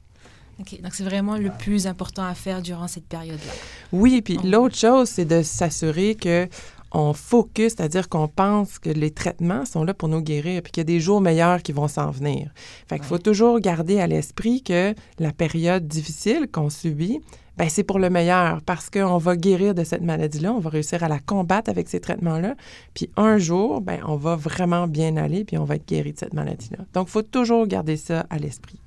Donc, 0.59 0.95
c'est 0.95 1.05
vraiment 1.05 1.37
le 1.37 1.51
plus 1.51 1.87
important 1.87 2.25
à 2.25 2.35
faire 2.35 2.63
durant 2.63 2.89
cette 2.89 3.07
période-là. 3.07 3.53
Oui, 3.93 4.23
puis 4.23 4.39
l'autre 4.45 4.77
chose, 4.77 5.09
c'est 5.09 5.25
de 5.25 5.43
s'assurer 5.43 6.15
que 6.15 6.49
on 6.95 7.13
focus, 7.13 7.75
c'est-à-dire 7.77 8.09
qu'on 8.09 8.29
pense 8.29 8.79
que 8.79 8.89
les 8.89 9.11
traitements 9.11 9.65
sont 9.65 9.83
là 9.83 9.93
pour 9.93 10.09
nous 10.09 10.21
guérir, 10.21 10.63
puis 10.63 10.71
qu'il 10.71 10.81
y 10.81 10.83
a 10.83 10.85
des 10.85 11.01
jours 11.01 11.21
meilleurs 11.21 11.63
qui 11.63 11.73
vont 11.73 11.89
s'en 11.89 12.11
venir. 12.11 12.53
Fait 12.89 12.99
qu'il 12.99 13.07
faut 13.07 13.19
toujours 13.19 13.59
garder 13.59 13.99
à 13.99 14.07
l'esprit 14.07 14.63
que 14.63 14.95
la 15.19 15.33
période 15.33 15.89
difficile 15.89 16.47
qu'on 16.51 16.71
subit, 16.71 17.21
ben 17.57 17.69
c'est 17.69 17.83
pour 17.83 17.99
le 17.99 18.11
meilleur 18.11 18.63
parce 18.63 18.91
qu'on 18.91 19.19
va 19.19 19.37
guérir 19.37 19.75
de 19.75 19.85
cette 19.85 20.03
maladie-là, 20.03 20.53
on 20.53 20.61
va 20.61 20.71
réussir 20.71 21.03
à 21.03 21.09
la 21.09 21.19
combattre 21.19 21.69
avec 21.69 21.89
ces 21.89 22.01
traitements-là, 22.01 22.55
puis 22.95 23.11
un 23.17 23.39
jour, 23.39 23.81
ben 23.81 24.01
on 24.07 24.17
va 24.17 24.37
vraiment 24.37 24.87
bien 24.87 25.17
aller, 25.17 25.45
puis 25.45 25.59
on 25.59 25.65
va 25.65 25.77
être 25.77 25.89
guéri 25.89 26.13
de 26.13 26.19
cette 26.19 26.35
maladie-là. 26.35 26.85
Donc, 26.95 27.09
il 27.09 27.11
faut 27.11 27.23
toujours 27.23 27.67
garder 27.67 27.97
ça 27.97 28.25
à 28.31 28.39
l'esprit. 28.39 28.84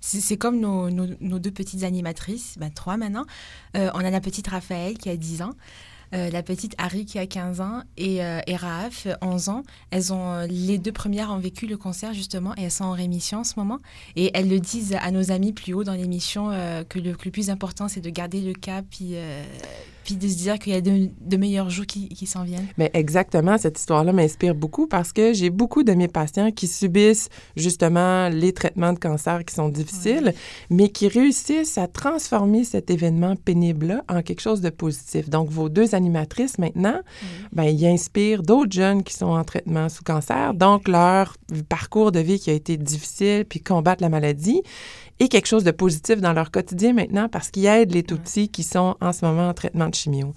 C'est 0.00 0.36
comme 0.36 0.60
nos, 0.60 0.90
deux 1.38 1.50
petites 1.50 1.84
animatrices, 1.84 2.56
ben, 2.58 2.70
trois 2.70 2.96
maintenant. 2.96 3.24
Euh, 3.76 3.90
on 3.94 4.00
a 4.00 4.10
la 4.10 4.20
petite 4.20 4.48
Raphaël 4.48 4.98
qui 4.98 5.10
a 5.10 5.16
10 5.16 5.42
ans. 5.42 5.54
Euh, 6.14 6.30
la 6.30 6.42
petite 6.42 6.74
Harry 6.78 7.06
qui 7.06 7.18
a 7.18 7.26
15 7.26 7.60
ans 7.60 7.82
et, 7.96 8.22
euh, 8.24 8.40
et 8.46 8.54
Raaf, 8.54 9.08
11 9.20 9.48
ans. 9.48 9.62
Elles 9.90 10.12
ont, 10.12 10.46
les 10.48 10.78
deux 10.78 10.92
premières 10.92 11.30
ont 11.30 11.38
vécu 11.38 11.66
le 11.66 11.76
cancer 11.76 12.14
justement 12.14 12.54
et 12.56 12.62
elles 12.62 12.70
sont 12.70 12.84
en 12.84 12.92
rémission 12.92 13.38
en 13.38 13.44
ce 13.44 13.54
moment. 13.56 13.80
Et 14.14 14.30
elles 14.34 14.48
le 14.48 14.60
disent 14.60 14.96
à 15.00 15.10
nos 15.10 15.32
amis 15.32 15.52
plus 15.52 15.74
haut 15.74 15.82
dans 15.82 15.94
l'émission 15.94 16.50
euh, 16.50 16.84
que, 16.84 16.98
le, 16.98 17.12
le, 17.12 17.30
plus 17.30 17.50
important 17.50 17.88
c'est 17.88 18.00
de 18.00 18.10
garder 18.10 18.40
le 18.40 18.52
cap 18.52 18.84
puis, 18.90 19.16
puis 20.04 20.16
de 20.16 20.28
se 20.28 20.36
dire 20.36 20.58
qu'il 20.58 20.72
y 20.72 20.76
a 20.76 20.80
de, 20.80 21.08
de, 21.20 21.36
meilleurs 21.36 21.70
jours 21.70 21.86
qui, 21.86 22.08
qui 22.08 22.26
s'en 22.26 22.44
viennent. 22.44 22.66
Mais 22.78 22.90
exactement, 22.92 23.58
cette 23.58 23.78
histoire-là 23.78 24.12
m'inspire 24.12 24.54
beaucoup 24.54 24.86
parce 24.86 25.12
que 25.12 25.32
j'ai 25.32 25.50
beaucoup 25.50 25.82
de 25.82 25.92
mes 25.92 26.08
patients 26.08 26.50
qui 26.52 26.66
subissent 26.68 27.28
justement 27.56 28.28
les 28.28 28.52
traitements 28.52 28.92
de 28.92 28.98
cancer 28.98 29.44
qui 29.44 29.54
sont 29.54 29.68
difficiles, 29.68 30.34
mais 30.70 30.90
qui 30.90 31.08
réussissent 31.08 31.78
à 31.78 31.88
transformer 31.88 32.64
cet 32.64 32.90
événement 32.90 33.34
pénible-là 33.36 34.04
en 34.08 34.22
quelque 34.22 34.40
chose 34.40 34.60
de 34.60 34.70
positif. 34.70 35.28
Donc, 35.30 35.48
vos 35.48 35.68
deux 35.68 35.94
animatrices 35.94 36.58
maintenant, 36.58 37.00
oui. 37.22 37.28
ben, 37.52 37.64
ils 37.64 37.86
inspirent 37.86 38.42
d'autres 38.42 38.72
jeunes 38.72 39.02
qui 39.02 39.14
sont 39.14 39.26
en 39.26 39.44
traitement 39.44 39.88
sous 39.88 40.04
cancer, 40.04 40.54
donc 40.54 40.88
leur 40.88 41.36
parcours 41.68 42.12
de 42.12 42.20
vie 42.20 42.38
qui 42.38 42.50
a 42.50 42.54
été 42.54 42.76
difficile, 42.76 43.44
puis 43.48 43.60
combattre 43.60 44.02
la 44.02 44.08
maladie 44.08 44.62
et 45.20 45.28
quelque 45.28 45.46
chose 45.46 45.64
de 45.64 45.70
positif 45.70 46.20
dans 46.20 46.32
leur 46.32 46.50
quotidien 46.50 46.92
maintenant 46.92 47.28
parce 47.28 47.50
qu'ils 47.50 47.66
aident 47.66 47.92
les 47.92 48.02
tout 48.02 48.18
petits 48.18 48.48
qui 48.48 48.62
sont 48.62 48.96
en 49.00 49.12
ce 49.12 49.24
moment 49.24 49.48
en 49.48 49.54
traitement 49.54 49.88
de 49.88 49.94
chimio. 49.94 50.34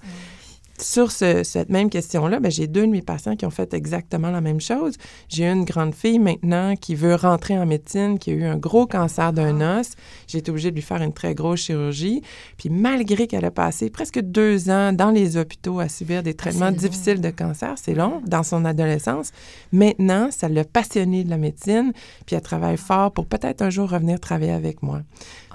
Sur 0.80 1.10
ce, 1.10 1.42
cette 1.42 1.70
même 1.70 1.90
question-là, 1.90 2.38
ben, 2.38 2.50
j'ai 2.50 2.68
deux 2.68 2.82
de 2.86 2.90
mes 2.90 3.02
patients 3.02 3.34
qui 3.34 3.44
ont 3.46 3.50
fait 3.50 3.74
exactement 3.74 4.30
la 4.30 4.40
même 4.40 4.60
chose. 4.60 4.94
J'ai 5.28 5.48
une 5.48 5.64
grande 5.64 5.94
fille 5.94 6.18
maintenant 6.18 6.76
qui 6.76 6.94
veut 6.94 7.16
rentrer 7.16 7.58
en 7.58 7.66
médecine, 7.66 8.18
qui 8.18 8.30
a 8.30 8.34
eu 8.34 8.44
un 8.44 8.56
gros 8.56 8.86
cancer 8.86 9.32
d'un 9.32 9.80
os. 9.80 9.90
J'ai 10.28 10.38
été 10.38 10.50
obligée 10.50 10.70
de 10.70 10.76
lui 10.76 10.82
faire 10.82 11.02
une 11.02 11.12
très 11.12 11.34
grosse 11.34 11.60
chirurgie. 11.60 12.22
Puis 12.56 12.70
malgré 12.70 13.26
qu'elle 13.26 13.44
a 13.44 13.50
passé 13.50 13.90
presque 13.90 14.20
deux 14.20 14.70
ans 14.70 14.92
dans 14.92 15.10
les 15.10 15.36
hôpitaux 15.36 15.80
à 15.80 15.88
subir 15.88 16.22
des 16.22 16.34
traitements 16.34 16.66
ah, 16.66 16.72
difficiles 16.72 17.14
long. 17.14 17.22
de 17.22 17.30
cancer, 17.30 17.74
c'est 17.76 17.94
long, 17.94 18.22
dans 18.26 18.42
son 18.44 18.64
adolescence, 18.64 19.32
maintenant, 19.72 20.30
ça 20.30 20.48
l'a 20.48 20.64
passionnée 20.64 21.24
de 21.24 21.30
la 21.30 21.38
médecine, 21.38 21.92
puis 22.26 22.36
elle 22.36 22.42
travaille 22.42 22.76
fort 22.76 23.12
pour 23.12 23.26
peut-être 23.26 23.62
un 23.62 23.70
jour 23.70 23.90
revenir 23.90 24.20
travailler 24.20 24.52
avec 24.52 24.82
moi. 24.82 25.02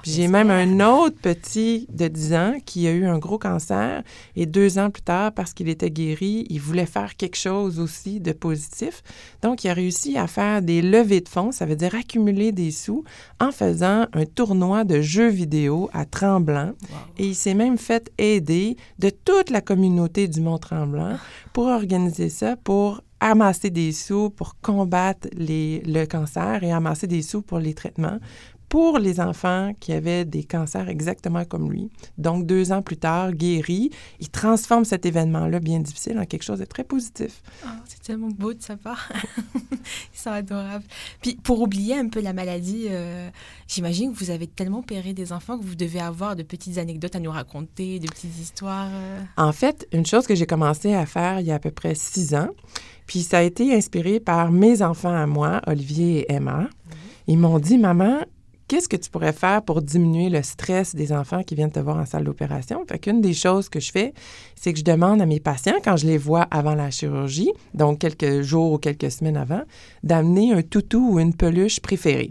J'ai 0.04 0.28
même 0.28 0.50
un 0.50 0.80
autre 0.86 1.16
petit 1.20 1.86
de 1.90 2.08
10 2.08 2.34
ans 2.34 2.54
qui 2.64 2.86
a 2.86 2.92
eu 2.92 3.06
un 3.06 3.18
gros 3.18 3.38
cancer 3.38 4.02
et 4.36 4.46
deux 4.46 4.78
ans 4.78 4.90
plus 4.90 5.02
tard, 5.02 5.32
parce 5.32 5.52
qu'il 5.52 5.68
était 5.68 5.90
guéri, 5.90 6.46
il 6.50 6.60
voulait 6.60 6.86
faire 6.86 7.16
quelque 7.16 7.36
chose 7.36 7.80
aussi 7.80 8.20
de 8.20 8.32
positif. 8.32 9.02
Donc, 9.42 9.64
il 9.64 9.70
a 9.70 9.74
réussi 9.74 10.18
à 10.18 10.26
faire 10.26 10.62
des 10.62 10.82
levées 10.82 11.20
de 11.20 11.28
fonds, 11.28 11.52
ça 11.52 11.66
veut 11.66 11.76
dire 11.76 11.94
accumuler 11.94 12.52
des 12.52 12.70
sous 12.70 13.04
en 13.40 13.50
faisant 13.50 14.06
un 14.12 14.24
tournoi 14.26 14.84
de 14.84 15.00
jeux 15.00 15.28
vidéo 15.28 15.88
à 15.92 16.04
Tremblant. 16.04 16.72
Wow. 16.90 16.98
Et 17.18 17.26
il 17.28 17.34
s'est 17.34 17.54
même 17.54 17.78
fait 17.78 18.10
aider 18.18 18.76
de 18.98 19.10
toute 19.10 19.50
la 19.50 19.60
communauté 19.60 20.28
du 20.28 20.40
Mont-Tremblant 20.40 21.16
pour 21.52 21.66
organiser 21.66 22.28
ça, 22.28 22.56
pour 22.56 23.00
amasser 23.20 23.70
des 23.70 23.92
sous 23.92 24.28
pour 24.28 24.56
combattre 24.60 25.28
les, 25.32 25.80
le 25.86 26.04
cancer 26.04 26.62
et 26.62 26.70
amasser 26.70 27.06
des 27.06 27.22
sous 27.22 27.40
pour 27.40 27.58
les 27.58 27.72
traitements 27.72 28.18
pour 28.74 28.98
les 28.98 29.20
enfants 29.20 29.72
qui 29.78 29.92
avaient 29.92 30.24
des 30.24 30.42
cancers 30.42 30.88
exactement 30.88 31.44
comme 31.44 31.70
lui. 31.70 31.92
Donc, 32.18 32.44
deux 32.44 32.72
ans 32.72 32.82
plus 32.82 32.96
tard, 32.96 33.30
guéri, 33.30 33.90
il 34.18 34.30
transforme 34.30 34.84
cet 34.84 35.06
événement-là 35.06 35.60
bien 35.60 35.78
difficile 35.78 36.18
en 36.18 36.24
quelque 36.24 36.42
chose 36.42 36.58
de 36.58 36.64
très 36.64 36.82
positif. 36.82 37.40
Oh, 37.64 37.68
c'est 37.84 38.02
tellement 38.02 38.30
beau 38.30 38.52
de 38.52 38.60
sa 38.60 38.76
part. 38.76 39.12
Ils 40.12 40.18
sont 40.18 40.30
adorables. 40.30 40.82
Puis, 41.22 41.36
pour 41.36 41.60
oublier 41.60 41.94
un 41.96 42.08
peu 42.08 42.20
la 42.20 42.32
maladie, 42.32 42.86
euh, 42.90 43.28
j'imagine 43.68 44.12
que 44.12 44.18
vous 44.18 44.30
avez 44.30 44.48
tellement 44.48 44.82
péré 44.82 45.12
des 45.12 45.32
enfants 45.32 45.56
que 45.56 45.64
vous 45.64 45.76
devez 45.76 46.00
avoir 46.00 46.34
de 46.34 46.42
petites 46.42 46.76
anecdotes 46.78 47.14
à 47.14 47.20
nous 47.20 47.30
raconter, 47.30 48.00
de 48.00 48.08
petites 48.08 48.40
histoires. 48.40 48.90
Euh... 48.92 49.20
En 49.36 49.52
fait, 49.52 49.86
une 49.92 50.04
chose 50.04 50.26
que 50.26 50.34
j'ai 50.34 50.46
commencé 50.46 50.94
à 50.94 51.06
faire 51.06 51.38
il 51.38 51.46
y 51.46 51.52
a 51.52 51.54
à 51.54 51.60
peu 51.60 51.70
près 51.70 51.94
six 51.94 52.34
ans, 52.34 52.48
puis 53.06 53.22
ça 53.22 53.38
a 53.38 53.42
été 53.42 53.72
inspiré 53.72 54.18
par 54.18 54.50
mes 54.50 54.82
enfants 54.82 55.14
à 55.14 55.28
moi, 55.28 55.60
Olivier 55.68 56.22
et 56.22 56.32
Emma. 56.32 56.62
Mmh. 56.62 56.68
Ils 57.28 57.38
m'ont 57.38 57.60
dit, 57.60 57.78
maman, 57.78 58.18
qu'est-ce 58.68 58.88
que 58.88 58.96
tu 58.96 59.10
pourrais 59.10 59.32
faire 59.32 59.62
pour 59.62 59.82
diminuer 59.82 60.28
le 60.28 60.42
stress 60.42 60.94
des 60.94 61.12
enfants 61.12 61.42
qui 61.42 61.54
viennent 61.54 61.72
te 61.72 61.80
voir 61.80 61.98
en 61.98 62.06
salle 62.06 62.24
d'opération? 62.24 62.84
Fait 62.88 62.98
qu'une 62.98 63.20
des 63.20 63.34
choses 63.34 63.68
que 63.68 63.80
je 63.80 63.92
fais, 63.92 64.14
c'est 64.56 64.72
que 64.72 64.78
je 64.78 64.84
demande 64.84 65.20
à 65.20 65.26
mes 65.26 65.40
patients, 65.40 65.76
quand 65.84 65.96
je 65.96 66.06
les 66.06 66.18
vois 66.18 66.42
avant 66.50 66.74
la 66.74 66.90
chirurgie, 66.90 67.52
donc 67.74 67.98
quelques 67.98 68.42
jours 68.42 68.72
ou 68.72 68.78
quelques 68.78 69.10
semaines 69.10 69.36
avant, 69.36 69.62
d'amener 70.02 70.52
un 70.52 70.62
toutou 70.62 71.12
ou 71.12 71.20
une 71.20 71.34
peluche 71.34 71.80
préférée. 71.80 72.30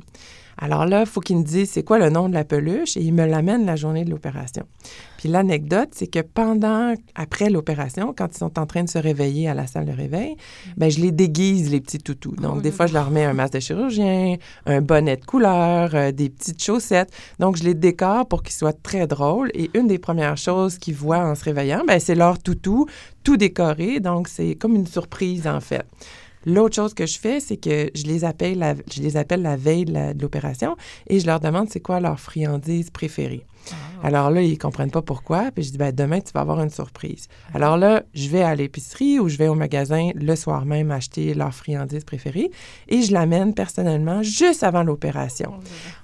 Alors 0.58 0.86
là, 0.86 1.02
il 1.02 1.06
faut 1.06 1.22
qu'il 1.22 1.38
me 1.38 1.44
dise 1.44 1.70
c'est 1.72 1.84
quoi 1.84 2.00
le 2.00 2.10
nom 2.10 2.30
de 2.30 2.34
la 2.34 2.44
peluche 2.44 2.98
et 2.98 3.02
il 3.02 3.14
me 3.14 3.26
l'amène 3.26 3.66
la 3.66 3.76
journée 3.76 4.06
de 4.06 4.10
l'opération. 4.10 4.64
Puis 5.18 5.30
l'anecdote, 5.30 5.90
c'est 5.92 6.08
que 6.08 6.20
pendant, 6.20 6.94
après 7.16 7.50
l'opération, 7.50 8.14
quand 8.16 8.28
ils 8.36 8.38
sont 8.38 8.60
en 8.60 8.66
train 8.66 8.84
de 8.84 8.90
se 8.90 8.98
réveiller 8.98 9.48
à 9.48 9.54
la 9.54 9.68
salle 9.68 9.86
de 9.86 9.94
réveil, 9.94 10.36
ben 10.76 10.92
je 10.92 11.00
les 11.00 11.12
déguise, 11.12 11.72
les 11.72 11.80
petits 11.80 12.00
toutous. 12.00 12.36
Donc, 12.36 12.62
des 12.62 12.72
fois, 12.72 12.88
je 12.88 12.94
leur 12.94 13.10
mets 13.10 13.24
un 13.24 13.32
masque 13.32 13.54
de 13.54 13.60
chirurgien, 13.62 14.36
un 14.66 14.82
bonnet 14.82 15.16
de 15.16 15.26
couleur, 15.26 15.92
euh, 15.96 16.12
des 16.12 16.30
petites 16.30 16.62
chaussettes. 16.62 17.12
Donc, 17.40 17.56
je 17.56 17.64
les 17.64 17.74
décore 17.74 18.28
pour 18.28 18.44
qu'ils 18.44 18.56
soient 18.56 18.74
très 18.74 19.08
drôles. 19.08 19.50
Et 19.54 19.72
une 19.76 19.88
des 19.88 19.98
premières 19.98 20.36
choses 20.36 20.78
qu'ils 20.78 20.96
voient 20.96 21.26
en 21.26 21.36
se 21.36 21.46
réveillant, 21.46 21.84
ben 21.88 22.00
c'est 22.02 22.16
leur 22.16 22.38
toutou, 22.38 22.88
tout 23.24 23.38
décoré. 23.38 24.02
Donc, 24.02 24.28
c'est 24.28 24.56
comme 24.56 24.76
une 24.76 24.88
surprise, 24.88 25.48
en 25.48 25.62
fait. 25.62 25.86
L'autre 26.46 26.76
chose 26.76 26.94
que 26.94 27.06
je 27.06 27.18
fais, 27.18 27.40
c'est 27.40 27.58
que 27.58 27.90
je 27.96 28.04
les 28.04 28.26
appelle 28.26 28.60
la, 28.60 28.76
je 28.92 29.02
les 29.02 29.18
appelle 29.18 29.42
la 29.42 29.56
veille 29.56 29.86
de 29.86 30.22
l'opération 30.22 30.76
et 31.08 31.20
je 31.20 31.26
leur 31.26 31.40
demande 31.40 31.70
c'est 31.70 31.80
quoi 31.80 32.00
leur 32.00 32.20
friandise 32.20 32.90
préférée. 32.90 33.46
Alors 34.04 34.30
là, 34.30 34.42
ils 34.42 34.58
comprennent 34.58 34.92
pas 34.92 35.02
pourquoi. 35.02 35.50
Puis 35.52 35.64
je 35.64 35.72
dis, 35.72 35.78
ben, 35.78 35.96
demain, 35.96 36.20
tu 36.20 36.32
vas 36.34 36.42
avoir 36.42 36.62
une 36.62 36.70
surprise. 36.70 37.28
Alors 37.54 37.78
là, 37.78 38.04
je 38.14 38.28
vais 38.28 38.42
à 38.42 38.54
l'épicerie 38.54 39.20
ou 39.20 39.30
je 39.30 39.38
vais 39.38 39.48
au 39.48 39.56
magasin 39.56 40.10
le 40.14 40.36
soir 40.36 40.66
même 40.66 40.92
acheter 40.92 41.34
leur 41.34 41.54
friandise 41.54 42.04
préférée 42.04 42.52
et 42.90 43.02
je 43.02 43.14
l'amène 43.14 43.54
personnellement 43.54 44.22
juste 44.22 44.64
avant 44.64 44.84
l'opération. 44.84 45.54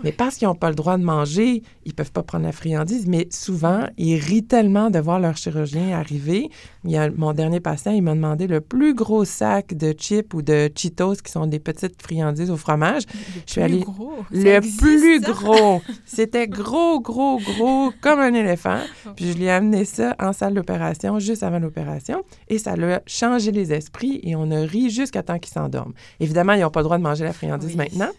Mais 0.04 0.13
parce 0.13 0.38
qu'ils 0.38 0.47
n'ont 0.47 0.56
pas 0.56 0.69
le 0.69 0.75
droit 0.75 0.97
de 0.97 1.04
manger, 1.04 1.63
ils 1.86 1.93
peuvent 1.93 2.13
pas 2.13 2.23
prendre 2.23 2.45
la 2.45 2.54
friandise. 2.54 3.06
Mais 3.06 3.28
souvent, 3.32 3.88
ils 3.97 4.17
rient 4.17 4.45
tellement 4.45 4.89
de 4.89 4.99
voir 4.99 5.19
leur 5.19 5.36
chirurgien 5.36 5.97
arriver. 5.97 6.49
Il 6.85 6.91
y 6.91 6.97
a, 6.97 7.09
mon 7.09 7.33
dernier 7.33 7.59
patient, 7.59 7.91
il 7.91 8.01
m'a 8.01 8.15
demandé 8.15 8.47
le 8.47 8.61
plus 8.61 8.93
gros 8.93 9.25
sac 9.25 9.73
de 9.73 9.91
chips 9.91 10.33
ou 10.33 10.41
de 10.41 10.69
Cheetos, 10.73 11.15
qui 11.15 11.31
sont 11.31 11.45
des 11.45 11.59
petites 11.59 12.01
friandises 12.01 12.49
au 12.49 12.55
fromage. 12.55 13.03
je 13.45 13.51
suis 13.51 13.61
allée 13.61 13.81
gros, 13.81 14.13
le 14.31 14.47
existe, 14.47 14.79
plus 14.79 15.21
ça? 15.21 15.31
gros. 15.31 15.81
C'était 16.05 16.47
gros, 16.47 17.01
gros, 17.01 17.37
gros, 17.37 17.91
comme 17.99 18.19
un 18.19 18.33
éléphant. 18.33 18.79
Puis 19.17 19.33
je 19.33 19.37
lui 19.37 19.45
ai 19.45 19.51
amené 19.51 19.83
ça 19.83 20.15
en 20.19 20.31
salle 20.31 20.53
d'opération, 20.53 21.19
juste 21.19 21.43
avant 21.43 21.59
l'opération. 21.59 22.23
Et 22.47 22.57
ça 22.57 22.77
l'a 22.77 23.01
changé 23.05 23.51
les 23.51 23.73
esprits 23.73 24.21
et 24.23 24.35
on 24.35 24.49
a 24.51 24.61
ri 24.61 24.89
jusqu'à 24.89 25.21
temps 25.21 25.37
qu'ils 25.37 25.53
s'endorment. 25.53 25.93
Évidemment, 26.21 26.53
ils 26.53 26.61
n'ont 26.61 26.69
pas 26.69 26.79
le 26.79 26.85
droit 26.85 26.97
de 26.97 27.03
manger 27.03 27.25
la 27.25 27.33
friandise 27.33 27.75
maintenant. 27.75 28.09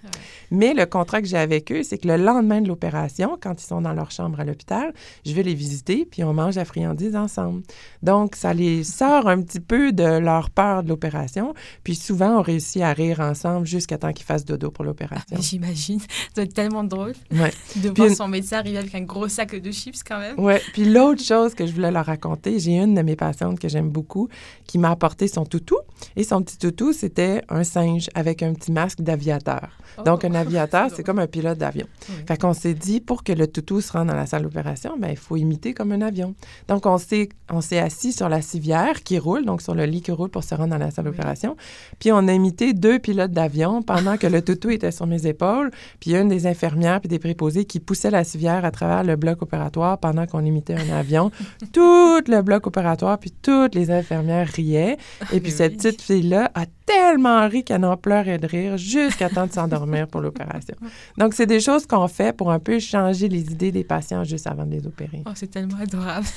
Mais 0.50 0.74
le 0.74 0.84
contrat 0.84 1.22
que 1.22 1.28
j'ai 1.28 1.38
avec 1.38 1.72
eux, 1.72 1.82
c'est 1.82 1.98
que 1.98 2.08
le 2.08 2.16
lendemain 2.16 2.60
de 2.60 2.68
l'opération, 2.68 3.38
quand 3.40 3.62
ils 3.62 3.66
sont 3.66 3.80
dans 3.80 3.94
leur 3.94 4.10
chambre 4.10 4.40
à 4.40 4.44
l'hôpital, 4.44 4.92
je 5.24 5.32
vais 5.32 5.42
les 5.42 5.54
visiter, 5.54 6.04
puis 6.04 6.24
on 6.24 6.34
mange 6.34 6.56
la 6.56 6.64
friandise 6.64 7.16
ensemble. 7.16 7.62
Donc, 8.02 8.36
ça 8.36 8.49
les 8.54 8.84
sort 8.84 9.28
un 9.28 9.40
petit 9.42 9.60
peu 9.60 9.92
de 9.92 10.18
leur 10.18 10.50
peur 10.50 10.82
de 10.82 10.88
l'opération. 10.88 11.54
Puis 11.84 11.94
souvent, 11.94 12.38
on 12.38 12.42
réussit 12.42 12.82
à 12.82 12.92
rire 12.92 13.20
ensemble 13.20 13.66
jusqu'à 13.66 13.98
temps 13.98 14.12
qu'ils 14.12 14.26
fassent 14.26 14.44
dodo 14.44 14.70
pour 14.70 14.84
l'opération. 14.84 15.36
J'imagine. 15.40 16.00
Ça 16.00 16.06
doit 16.36 16.44
être 16.44 16.54
tellement 16.54 16.84
drôle 16.84 17.12
Ouais. 17.32 17.52
de 17.76 17.90
Puis 17.90 18.04
voir 18.06 18.16
son 18.16 18.28
médecin 18.28 18.58
arriver 18.58 18.78
avec 18.78 18.94
un 18.94 19.02
gros 19.02 19.28
sac 19.28 19.54
de 19.54 19.70
chips 19.70 20.02
quand 20.02 20.18
même. 20.18 20.38
Ouais. 20.38 20.60
Puis 20.72 20.84
l'autre 20.84 21.22
chose 21.22 21.54
que 21.54 21.66
je 21.66 21.72
voulais 21.72 21.90
leur 21.90 22.06
raconter, 22.06 22.58
j'ai 22.58 22.76
une 22.76 22.94
de 22.94 23.02
mes 23.02 23.16
patientes 23.16 23.58
que 23.58 23.68
j'aime 23.68 23.90
beaucoup 23.90 24.28
qui 24.66 24.78
m'a 24.78 24.90
apporté 24.90 25.28
son 25.28 25.44
toutou. 25.44 25.76
Et 26.16 26.24
son 26.24 26.42
petit 26.42 26.58
toutou, 26.58 26.92
c'était 26.92 27.42
un 27.48 27.64
singe 27.64 28.08
avec 28.14 28.42
un 28.42 28.54
petit 28.54 28.72
masque 28.72 29.00
d'aviateur. 29.00 29.68
Donc, 30.04 30.24
un 30.24 30.34
aviateur, 30.34 30.88
c'est 30.94 31.02
comme 31.02 31.18
un 31.18 31.26
pilote 31.26 31.58
d'avion. 31.58 31.86
Fait 32.26 32.40
qu'on 32.40 32.52
s'est 32.52 32.74
dit, 32.74 33.00
pour 33.00 33.24
que 33.24 33.32
le 33.32 33.46
toutou 33.46 33.80
se 33.80 33.92
rende 33.92 34.08
dans 34.08 34.14
la 34.14 34.26
salle 34.26 34.42
d'opération, 34.42 34.96
ben, 34.98 35.08
il 35.10 35.16
faut 35.16 35.36
imiter 35.36 35.74
comme 35.74 35.92
un 35.92 36.02
avion. 36.02 36.34
Donc, 36.68 36.86
on 36.86 36.98
s'est, 36.98 37.28
on 37.50 37.60
s'est 37.60 37.78
assis 37.78 38.12
sur 38.12 38.28
la 38.28 38.42
civière 38.42 39.02
qui 39.02 39.18
roule, 39.18 39.44
donc 39.44 39.62
sur 39.62 39.74
le 39.74 39.84
lit 39.84 40.02
qui 40.02 40.12
roule 40.12 40.30
pour 40.30 40.44
se 40.44 40.54
rendre 40.54 40.70
dans 40.70 40.78
la 40.78 40.90
salle 40.90 41.04
d'opération. 41.06 41.56
Puis, 41.98 42.12
on 42.12 42.26
a 42.28 42.32
imité 42.32 42.72
deux 42.72 42.98
pilotes 42.98 43.32
d'avion 43.32 43.82
pendant 43.82 44.16
que 44.16 44.26
le 44.26 44.42
toutou 44.42 44.70
était 44.70 44.92
sur 44.92 45.06
mes 45.06 45.26
épaules. 45.26 45.70
Puis, 46.00 46.14
une 46.14 46.28
des 46.28 46.46
infirmières 46.46 47.00
puis 47.00 47.08
des 47.08 47.18
préposés 47.18 47.64
qui 47.64 47.80
poussait 47.80 48.10
la 48.10 48.24
civière 48.24 48.64
à 48.64 48.70
travers 48.70 49.04
le 49.04 49.16
bloc 49.16 49.42
opératoire 49.42 49.98
pendant 49.98 50.26
qu'on 50.26 50.44
imitait 50.44 50.74
un 50.74 50.96
avion. 50.96 51.30
Tout 51.72 52.22
le 52.26 52.42
bloc 52.42 52.66
opératoire, 52.66 53.18
puis 53.18 53.30
toutes 53.30 53.74
les 53.74 53.90
infirmières 53.90 54.48
riaient. 54.48 54.96
Et 55.32 55.40
puis, 55.40 55.52
cette 55.52 55.76
petite 55.76 56.02
fille-là 56.02 56.50
a 56.54 56.66
tellement 56.90 57.48
ri 57.48 57.64
qu'elle 57.64 57.84
en 57.84 57.96
pleurait 57.96 58.38
de 58.38 58.46
rire 58.46 58.76
jusqu'à 58.76 59.28
temps 59.28 59.46
de 59.46 59.52
s'endormir 59.52 60.08
pour 60.08 60.20
l'opération. 60.20 60.74
Donc, 61.18 61.34
c'est 61.34 61.46
des 61.46 61.60
choses 61.60 61.86
qu'on 61.86 62.08
fait 62.08 62.36
pour 62.36 62.50
un 62.50 62.58
peu 62.58 62.78
changer 62.78 63.28
les 63.28 63.52
idées 63.52 63.72
des 63.72 63.84
patients 63.84 64.24
juste 64.24 64.46
avant 64.46 64.64
de 64.64 64.72
les 64.72 64.86
opérer. 64.86 65.22
Oh, 65.26 65.30
c'est 65.34 65.50
tellement 65.50 65.78
adorable. 65.78 66.26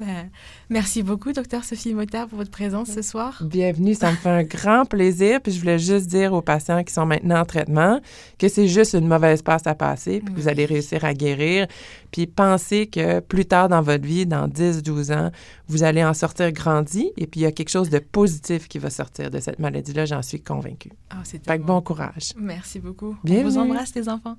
Ben, 0.00 0.30
merci 0.70 1.02
beaucoup, 1.02 1.32
docteur 1.32 1.64
Sophie 1.64 1.92
Motard, 1.92 2.28
pour 2.28 2.38
votre 2.38 2.50
présence 2.50 2.88
ce 2.88 3.02
soir. 3.02 3.42
Bienvenue, 3.44 3.94
ça 3.94 4.10
me 4.10 4.16
fait 4.16 4.30
un 4.30 4.42
grand 4.42 4.86
plaisir. 4.86 5.42
Puis 5.42 5.52
je 5.52 5.60
voulais 5.60 5.78
juste 5.78 6.06
dire 6.06 6.32
aux 6.32 6.40
patients 6.40 6.82
qui 6.82 6.94
sont 6.94 7.04
maintenant 7.04 7.40
en 7.40 7.44
traitement 7.44 8.00
que 8.38 8.48
c'est 8.48 8.66
juste 8.66 8.94
une 8.94 9.06
mauvaise 9.06 9.42
passe 9.42 9.66
à 9.66 9.74
passer, 9.74 10.20
puis 10.24 10.34
que 10.34 10.40
vous 10.40 10.48
allez 10.48 10.64
réussir 10.64 11.04
à 11.04 11.12
guérir. 11.12 11.66
Puis 12.10 12.26
pensez 12.26 12.86
que 12.86 13.20
plus 13.20 13.44
tard 13.44 13.68
dans 13.68 13.82
votre 13.82 14.04
vie, 14.04 14.24
dans 14.24 14.48
10, 14.48 14.82
12 14.82 15.12
ans, 15.12 15.30
vous 15.70 15.82
allez 15.84 16.04
en 16.04 16.14
sortir 16.14 16.50
grandi 16.52 17.12
et 17.16 17.26
puis 17.26 17.40
il 17.40 17.42
y 17.44 17.46
a 17.46 17.52
quelque 17.52 17.68
chose 17.68 17.90
de 17.90 17.98
positif 18.00 18.68
qui 18.68 18.78
va 18.78 18.90
sortir 18.90 19.30
de 19.30 19.38
cette 19.38 19.58
maladie-là, 19.60 20.04
j'en 20.04 20.20
suis 20.22 20.40
convaincue. 20.42 20.90
Ah, 21.10 21.18
c'est 21.24 21.44
Fait 21.44 21.58
que 21.58 21.64
bon 21.64 21.80
courage. 21.80 22.32
Merci 22.36 22.80
beaucoup. 22.80 23.16
On 23.22 23.26
Bienvenue. 23.26 23.50
vous 23.50 23.58
embrasse, 23.58 23.94
les 23.94 24.08
enfants. 24.08 24.36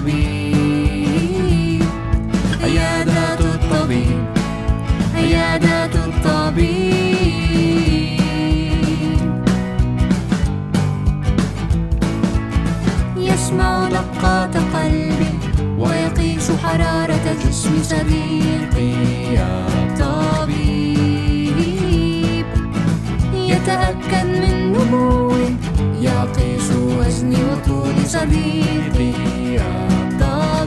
الطبيب 0.00 1.82
عيادة 2.62 3.34
الطبيب 3.34 4.24
عيادة 5.14 6.04
الطبيب 6.04 7.00
يسمع 13.16 13.88
دقات 13.88 14.56
ويقيس 15.78 16.50
حرارة 16.50 17.36
جسم 17.46 17.82
يتأكد 23.34 24.26
من 24.26 24.72
Я 26.00 26.26
пишу, 26.34 26.96
возьми, 26.96 27.36
вот, 27.66 27.92
не 27.92 28.06
забитый, 28.06 29.60
отдал 29.60 30.66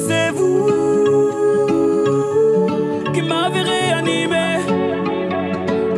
C'est 0.00 0.30
vous 0.30 0.66
qui 3.12 3.22
m'avez 3.22 3.62
réanimé. 3.62 4.58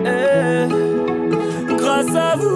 Eh, 0.05 0.69
grâce 1.77 2.15
à 2.15 2.37
vous, 2.37 2.56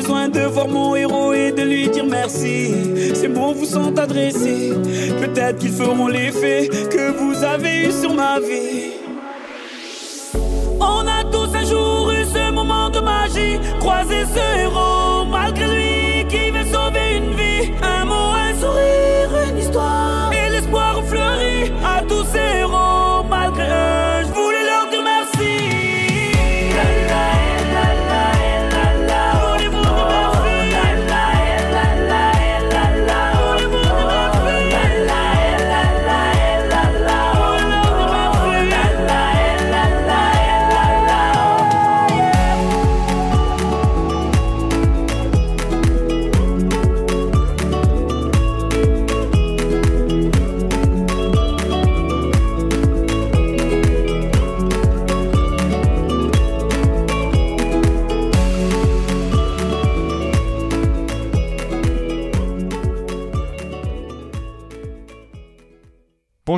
Besoin 0.00 0.28
de 0.28 0.40
voir 0.40 0.68
mon 0.68 0.94
héros 0.94 1.32
et 1.32 1.50
de 1.50 1.62
lui 1.62 1.88
dire 1.88 2.06
merci. 2.06 2.72
Ces 3.14 3.26
mots 3.26 3.52
vous 3.52 3.64
sont 3.64 3.98
adressés. 3.98 4.72
Peut-être 5.22 5.58
qu'ils 5.58 5.72
feront 5.72 6.06
l'effet 6.06 6.68
que 6.94 7.04
vous 7.18 7.42
avez 7.42 7.74
eu 7.86 7.90
sur 7.90 8.14
ma 8.14 8.38
vie. 8.38 8.92
On 10.80 11.02
a 11.16 11.24
tous 11.32 11.50
un 11.60 11.64
jour 11.64 12.12
eu 12.12 12.24
ce 12.24 12.52
moment 12.52 12.90
de 12.90 13.00
magie, 13.00 13.58
croisé 13.80 14.20
ce 14.34 14.44
héros, 14.62 15.24
malgré 15.36 15.66
lui 15.66 15.97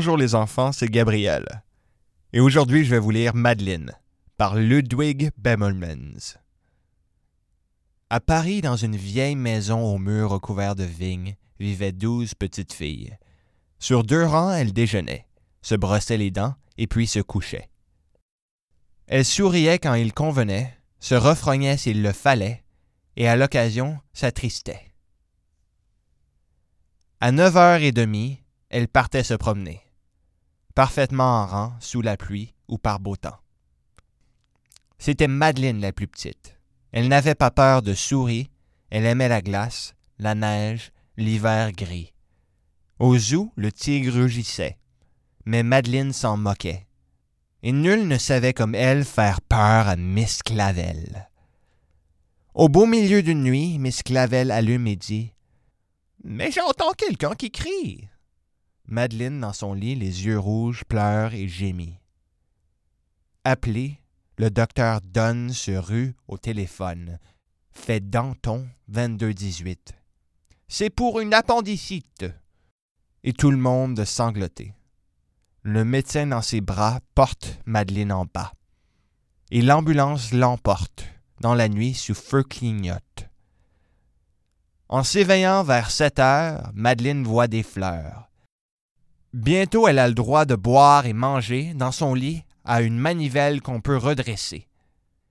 Bonjour 0.00 0.16
les 0.16 0.34
enfants, 0.34 0.72
c'est 0.72 0.88
Gabriel. 0.88 1.62
Et 2.32 2.40
aujourd'hui, 2.40 2.86
je 2.86 2.90
vais 2.90 2.98
vous 2.98 3.10
lire 3.10 3.34
Madeleine 3.34 3.92
par 4.38 4.54
Ludwig 4.54 5.30
Bemelmans. 5.36 6.38
À 8.08 8.18
Paris, 8.18 8.62
dans 8.62 8.76
une 8.76 8.96
vieille 8.96 9.36
maison 9.36 9.84
aux 9.84 9.98
murs 9.98 10.30
recouverts 10.30 10.74
de 10.74 10.84
vignes, 10.84 11.36
vivaient 11.58 11.92
douze 11.92 12.32
petites 12.32 12.72
filles. 12.72 13.14
Sur 13.78 14.02
deux 14.02 14.24
rangs, 14.24 14.54
elles 14.54 14.72
déjeunaient, 14.72 15.26
se 15.60 15.74
brossaient 15.74 16.16
les 16.16 16.30
dents 16.30 16.54
et 16.78 16.86
puis 16.86 17.06
se 17.06 17.20
couchaient. 17.20 17.68
Elles 19.06 19.26
souriaient 19.26 19.78
quand 19.78 19.92
il 19.92 20.14
convenait, 20.14 20.78
se 20.98 21.14
refrognaient 21.14 21.76
s'il 21.76 22.00
le 22.00 22.12
fallait, 22.12 22.64
et 23.16 23.28
à 23.28 23.36
l'occasion 23.36 23.98
s'attristaient. 24.14 24.94
À 27.20 27.32
neuf 27.32 27.54
heures 27.58 27.82
et 27.82 27.92
demie, 27.92 28.42
elles 28.70 28.88
partaient 28.88 29.24
se 29.24 29.34
promener, 29.34 29.82
parfaitement 30.74 31.42
en 31.42 31.46
rang, 31.46 31.72
sous 31.80 32.02
la 32.02 32.16
pluie 32.16 32.54
ou 32.68 32.78
par 32.78 33.00
beau 33.00 33.16
temps. 33.16 33.38
C'était 34.98 35.28
Madeleine 35.28 35.80
la 35.80 35.92
plus 35.92 36.06
petite. 36.06 36.58
Elle 36.92 37.08
n'avait 37.08 37.34
pas 37.34 37.50
peur 37.50 37.82
de 37.82 37.94
souris, 37.94 38.50
elle 38.90 39.06
aimait 39.06 39.28
la 39.28 39.40
glace, 39.40 39.94
la 40.18 40.34
neige, 40.34 40.92
l'hiver 41.16 41.72
gris. 41.72 42.12
Au 42.98 43.16
zoo, 43.16 43.50
le 43.56 43.72
tigre 43.72 44.12
rugissait, 44.12 44.78
mais 45.46 45.62
Madeleine 45.62 46.12
s'en 46.12 46.36
moquait. 46.36 46.86
Et 47.62 47.72
nul 47.72 48.06
ne 48.08 48.18
savait 48.18 48.52
comme 48.52 48.74
elle 48.74 49.04
faire 49.04 49.40
peur 49.40 49.88
à 49.88 49.96
Miss 49.96 50.42
Clavel. 50.42 51.30
Au 52.54 52.68
beau 52.68 52.84
milieu 52.84 53.22
d'une 53.22 53.42
nuit, 53.42 53.78
Miss 53.78 54.02
Clavel 54.02 54.50
allume 54.50 54.86
et 54.86 54.96
dit 54.96 55.32
Mais 56.24 56.50
j'entends 56.50 56.92
quelqu'un 56.92 57.34
qui 57.34 57.50
crie. 57.50 58.09
Madeleine, 58.90 59.40
dans 59.40 59.52
son 59.52 59.72
lit, 59.72 59.94
les 59.94 60.26
yeux 60.26 60.38
rouges, 60.38 60.84
pleure 60.84 61.32
et 61.32 61.46
gémit. 61.46 62.00
Appelé, 63.44 64.00
le 64.36 64.50
docteur 64.50 65.00
donne 65.00 65.52
ce 65.52 65.70
rue 65.70 66.16
au 66.26 66.38
téléphone. 66.38 67.18
Fait 67.70 68.00
Danton, 68.00 68.66
22-18. 68.92 69.76
C'est 70.66 70.90
pour 70.90 71.20
une 71.20 71.34
appendicite. 71.34 72.26
Et 73.22 73.32
tout 73.32 73.52
le 73.52 73.58
monde 73.58 74.04
sangloté. 74.04 74.74
Le 75.62 75.84
médecin 75.84 76.26
dans 76.26 76.42
ses 76.42 76.60
bras 76.60 76.98
porte 77.14 77.60
Madeleine 77.66 78.12
en 78.12 78.24
bas. 78.24 78.52
Et 79.52 79.62
l'ambulance 79.62 80.32
l'emporte, 80.32 81.06
dans 81.40 81.54
la 81.54 81.68
nuit 81.68 81.94
sous 81.94 82.14
feu 82.14 82.42
clignote. 82.42 83.28
En 84.88 85.04
s'éveillant 85.04 85.62
vers 85.62 85.92
sept 85.92 86.18
heures, 86.18 86.72
Madeleine 86.74 87.22
voit 87.22 87.46
des 87.46 87.62
fleurs. 87.62 88.29
Bientôt 89.32 89.86
elle 89.86 90.00
a 90.00 90.08
le 90.08 90.14
droit 90.14 90.44
de 90.44 90.56
boire 90.56 91.06
et 91.06 91.12
manger 91.12 91.72
dans 91.74 91.92
son 91.92 92.14
lit 92.14 92.42
à 92.64 92.82
une 92.82 92.98
manivelle 92.98 93.62
qu'on 93.62 93.80
peut 93.80 93.96
redresser. 93.96 94.66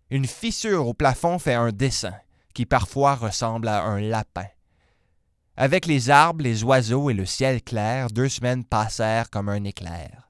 Une 0.10 0.26
fissure 0.26 0.88
au 0.88 0.94
plafond 0.94 1.38
fait 1.38 1.54
un 1.54 1.72
dessin 1.72 2.16
qui 2.54 2.66
parfois 2.66 3.16
ressemble 3.16 3.68
à 3.68 3.84
un 3.84 4.00
lapin. 4.00 4.48
Avec 5.58 5.86
les 5.86 6.10
arbres, 6.10 6.44
les 6.44 6.64
oiseaux 6.64 7.10
et 7.10 7.14
le 7.14 7.26
ciel 7.26 7.62
clair, 7.62 8.10
deux 8.10 8.30
semaines 8.30 8.64
passèrent 8.64 9.30
comme 9.30 9.50
un 9.50 9.66
éclair. 9.66 10.30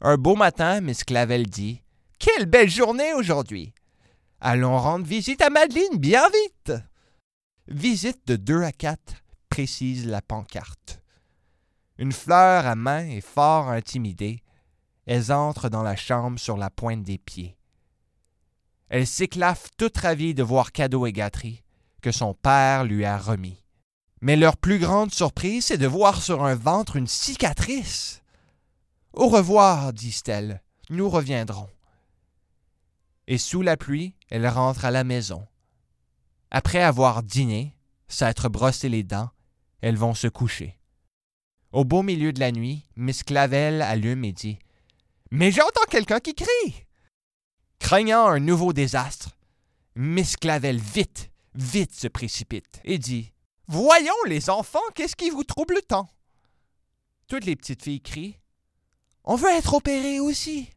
Un 0.00 0.16
beau 0.16 0.34
matin, 0.34 0.80
Miss 0.80 1.04
Clavel 1.04 1.46
dit 1.46 1.82
Quelle 2.18 2.46
belle 2.46 2.68
journée 2.68 3.14
aujourd'hui! 3.14 3.72
Allons 4.40 4.76
rendre 4.76 5.06
visite 5.06 5.40
à 5.40 5.50
Madeleine 5.50 5.98
bien 5.98 6.24
vite! 6.28 6.72
Visite 7.68 8.26
de 8.26 8.34
deux 8.34 8.62
à 8.62 8.72
quatre, 8.72 9.14
précise 9.48 10.06
la 10.06 10.20
pancarte 10.20 11.01
une 12.02 12.10
fleur 12.10 12.66
à 12.66 12.74
main 12.74 13.06
et 13.06 13.20
fort 13.20 13.68
intimidée. 13.68 14.42
elles 15.06 15.30
entrent 15.32 15.68
dans 15.68 15.84
la 15.84 15.94
chambre 15.94 16.36
sur 16.36 16.56
la 16.56 16.68
pointe 16.68 17.04
des 17.04 17.16
pieds. 17.16 17.56
Elles 18.88 19.06
s'éclaffent 19.06 19.70
toutes 19.76 19.98
ravies 19.98 20.34
de 20.34 20.42
voir 20.42 20.72
cadeau 20.72 21.06
et 21.06 21.12
gâterie 21.12 21.62
que 22.00 22.10
son 22.10 22.34
père 22.34 22.82
lui 22.82 23.04
a 23.04 23.16
remis. 23.16 23.64
Mais 24.20 24.34
leur 24.34 24.56
plus 24.56 24.80
grande 24.80 25.14
surprise, 25.14 25.66
c'est 25.66 25.78
de 25.78 25.86
voir 25.86 26.20
sur 26.20 26.44
un 26.44 26.56
ventre 26.56 26.96
une 26.96 27.06
cicatrice. 27.06 28.22
Au 29.12 29.28
revoir, 29.28 29.92
disent-elles, 29.92 30.60
nous 30.90 31.08
reviendrons. 31.08 31.70
Et 33.28 33.38
sous 33.38 33.62
la 33.62 33.76
pluie, 33.76 34.16
elles 34.28 34.48
rentrent 34.48 34.86
à 34.86 34.90
la 34.90 35.04
maison. 35.04 35.46
Après 36.50 36.82
avoir 36.82 37.22
dîné, 37.22 37.76
s'être 38.08 38.48
brossé 38.48 38.88
les 38.88 39.04
dents, 39.04 39.30
elles 39.82 39.96
vont 39.96 40.14
se 40.14 40.26
coucher. 40.26 40.81
Au 41.72 41.84
beau 41.84 42.02
milieu 42.02 42.34
de 42.34 42.40
la 42.40 42.52
nuit, 42.52 42.84
Miss 42.96 43.22
Clavel 43.22 43.80
allume 43.80 44.24
et 44.24 44.32
dit 44.32 44.58
Mais 45.30 45.50
j'entends 45.50 45.86
quelqu'un 45.90 46.20
qui 46.20 46.34
crie 46.34 46.84
Craignant 47.78 48.26
un 48.26 48.40
nouveau 48.40 48.74
désastre, 48.74 49.30
Miss 49.96 50.36
Clavel 50.36 50.78
vite, 50.78 51.30
vite 51.54 51.94
se 51.94 52.08
précipite 52.08 52.80
et 52.84 52.98
dit 52.98 53.32
Voyons, 53.68 54.12
les 54.26 54.50
enfants, 54.50 54.80
qu'est-ce 54.94 55.16
qui 55.16 55.30
vous 55.30 55.44
trouble 55.44 55.80
tant 55.88 56.10
Toutes 57.26 57.46
les 57.46 57.56
petites 57.56 57.82
filles 57.82 58.02
crient 58.02 58.36
On 59.24 59.36
veut 59.36 59.50
être 59.50 59.72
opérées 59.72 60.20
aussi. 60.20 60.68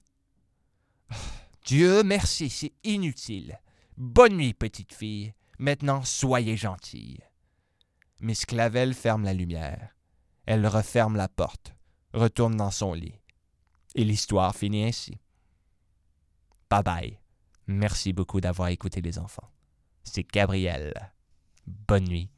Dieu 1.66 2.04
merci, 2.04 2.50
c'est 2.50 2.74
inutile. 2.86 3.60
Bonne 3.98 4.38
nuit, 4.38 4.54
petite 4.54 4.94
fille. 4.94 5.34
Maintenant, 5.60 6.04
soyez 6.04 6.56
gentille. 6.56 7.20
Miss 8.22 8.46
Clavel 8.46 8.94
ferme 8.94 9.24
la 9.24 9.34
lumière 9.34 9.95
elle 10.46 10.68
referme 10.68 11.16
la 11.16 11.28
porte, 11.28 11.76
retourne 12.14 12.56
dans 12.56 12.72
son 12.72 12.94
lit. 12.94 13.20
Et 13.96 14.04
l'histoire 14.04 14.56
finit 14.56 14.84
ainsi. 14.84 15.20
Bye 16.70 16.84
bye. 16.84 17.20
Merci 17.68 18.14
beaucoup 18.14 18.42
d'avoir 18.42 18.70
écouté 18.70 19.02
les 19.02 19.18
enfants. 19.18 19.50
C'est 20.04 20.30
Gabriel. 20.30 20.94
Bonne 21.66 22.06
nuit. 22.06 22.30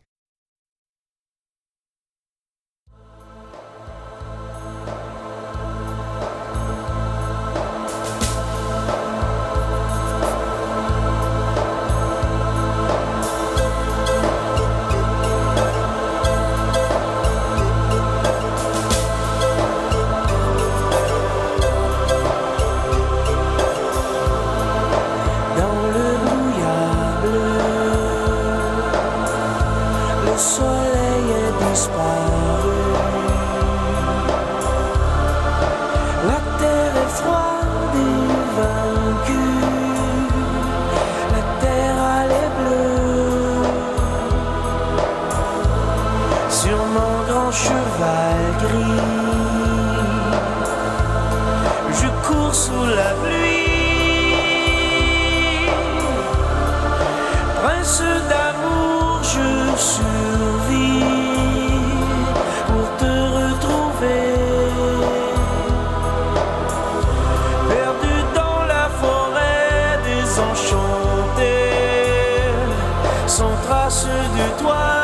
de 74.38 74.62
toi. 74.62 74.97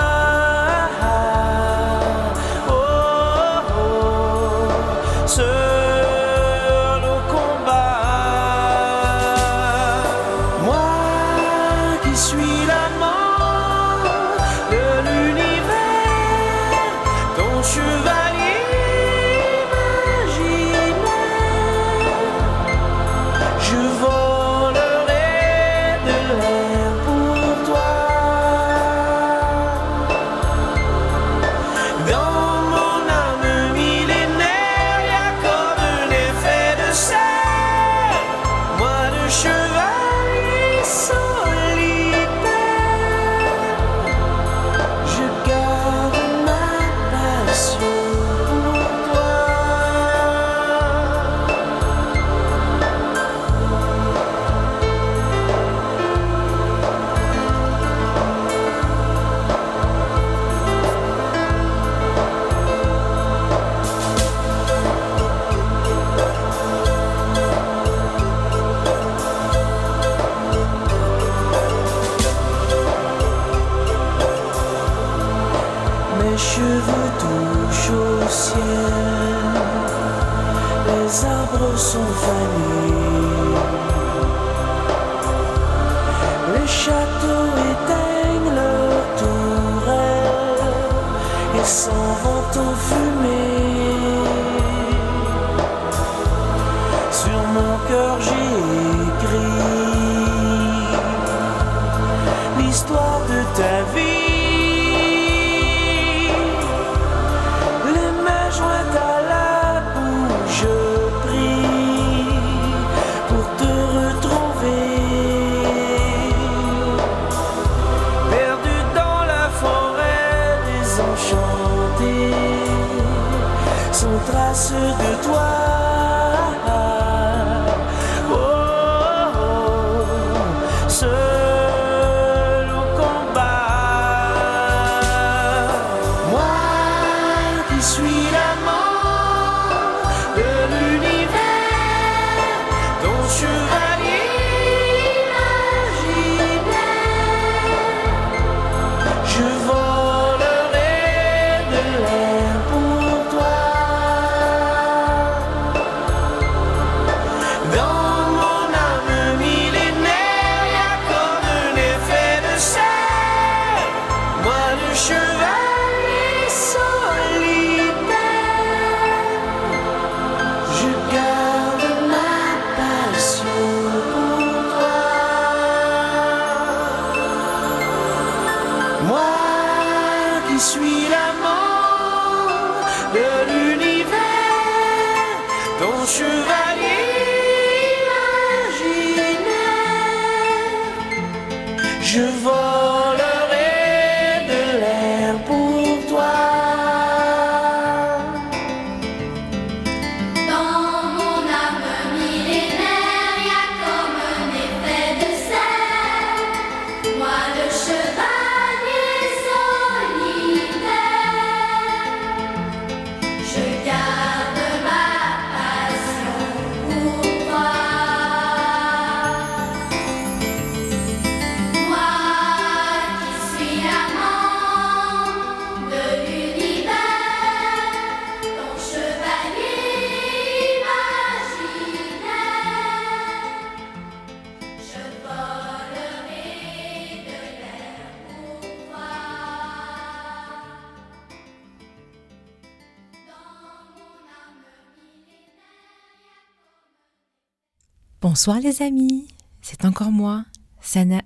Bonsoir 248.45 248.59
les 248.59 248.81
amis, 248.81 249.25
c'est 249.61 249.85
encore 249.85 250.11
moi, 250.11 250.43
Sana. 250.81 251.21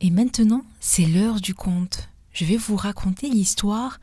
Et 0.00 0.10
maintenant, 0.10 0.64
c'est 0.80 1.06
l'heure 1.06 1.40
du 1.40 1.54
conte. 1.54 2.08
Je 2.32 2.44
vais 2.44 2.56
vous 2.56 2.74
raconter 2.74 3.28
l'histoire 3.28 4.00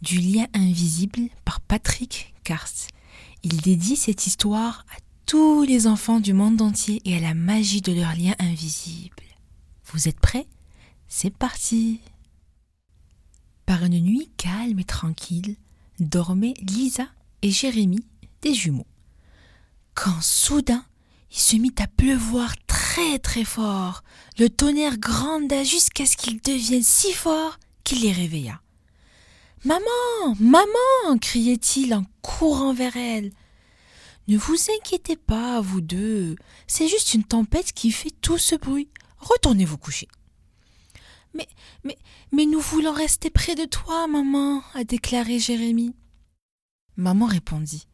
du 0.00 0.20
lien 0.20 0.46
invisible 0.54 1.28
par 1.44 1.60
Patrick 1.60 2.32
Karst. 2.44 2.88
Il 3.42 3.60
dédie 3.60 3.96
cette 3.96 4.26
histoire 4.26 4.86
à 4.96 5.00
tous 5.26 5.62
les 5.64 5.86
enfants 5.86 6.18
du 6.18 6.32
monde 6.32 6.62
entier 6.62 7.02
et 7.04 7.18
à 7.18 7.20
la 7.20 7.34
magie 7.34 7.82
de 7.82 7.92
leur 7.92 8.16
lien 8.16 8.32
invisible. 8.38 9.22
Vous 9.92 10.08
êtes 10.08 10.18
prêts? 10.18 10.46
C'est 11.08 11.28
parti 11.28 12.00
Par 13.66 13.84
une 13.84 14.00
nuit 14.00 14.30
calme 14.38 14.78
et 14.78 14.84
tranquille, 14.84 15.56
dormaient 15.98 16.54
Lisa 16.62 17.08
et 17.42 17.50
Jérémie, 17.50 18.06
des 18.40 18.54
jumeaux. 18.54 18.86
Quand 19.92 20.22
soudain, 20.22 20.86
il 21.30 21.38
se 21.38 21.56
mit 21.56 21.74
à 21.78 21.86
pleuvoir 21.86 22.54
très 22.66 23.18
très 23.18 23.44
fort. 23.44 24.02
Le 24.38 24.48
tonnerre 24.48 24.98
gronda 24.98 25.62
jusqu'à 25.64 26.06
ce 26.06 26.16
qu'il 26.16 26.40
devienne 26.40 26.82
si 26.82 27.12
fort 27.12 27.58
qu'il 27.84 28.02
les 28.02 28.12
réveilla. 28.12 28.60
Maman, 29.64 30.34
maman 30.38 31.18
criait-il 31.20 31.94
en 31.94 32.04
courant 32.22 32.72
vers 32.72 32.96
elle. 32.96 33.30
Ne 34.28 34.38
vous 34.38 34.56
inquiétez 34.78 35.16
pas, 35.16 35.60
vous 35.60 35.80
deux, 35.80 36.36
c'est 36.66 36.88
juste 36.88 37.14
une 37.14 37.24
tempête 37.24 37.72
qui 37.72 37.90
fait 37.90 38.12
tout 38.22 38.38
ce 38.38 38.54
bruit. 38.54 38.88
Retournez 39.18 39.64
vous 39.64 39.78
coucher. 39.78 40.08
Mais, 41.34 41.48
mais, 41.84 41.98
mais 42.32 42.46
nous 42.46 42.60
voulons 42.60 42.92
rester 42.92 43.30
près 43.30 43.54
de 43.54 43.64
toi, 43.64 44.06
maman, 44.06 44.62
a 44.74 44.84
déclaré 44.84 45.38
Jérémie. 45.38 45.94
Maman 46.96 47.26
répondit. 47.26 47.86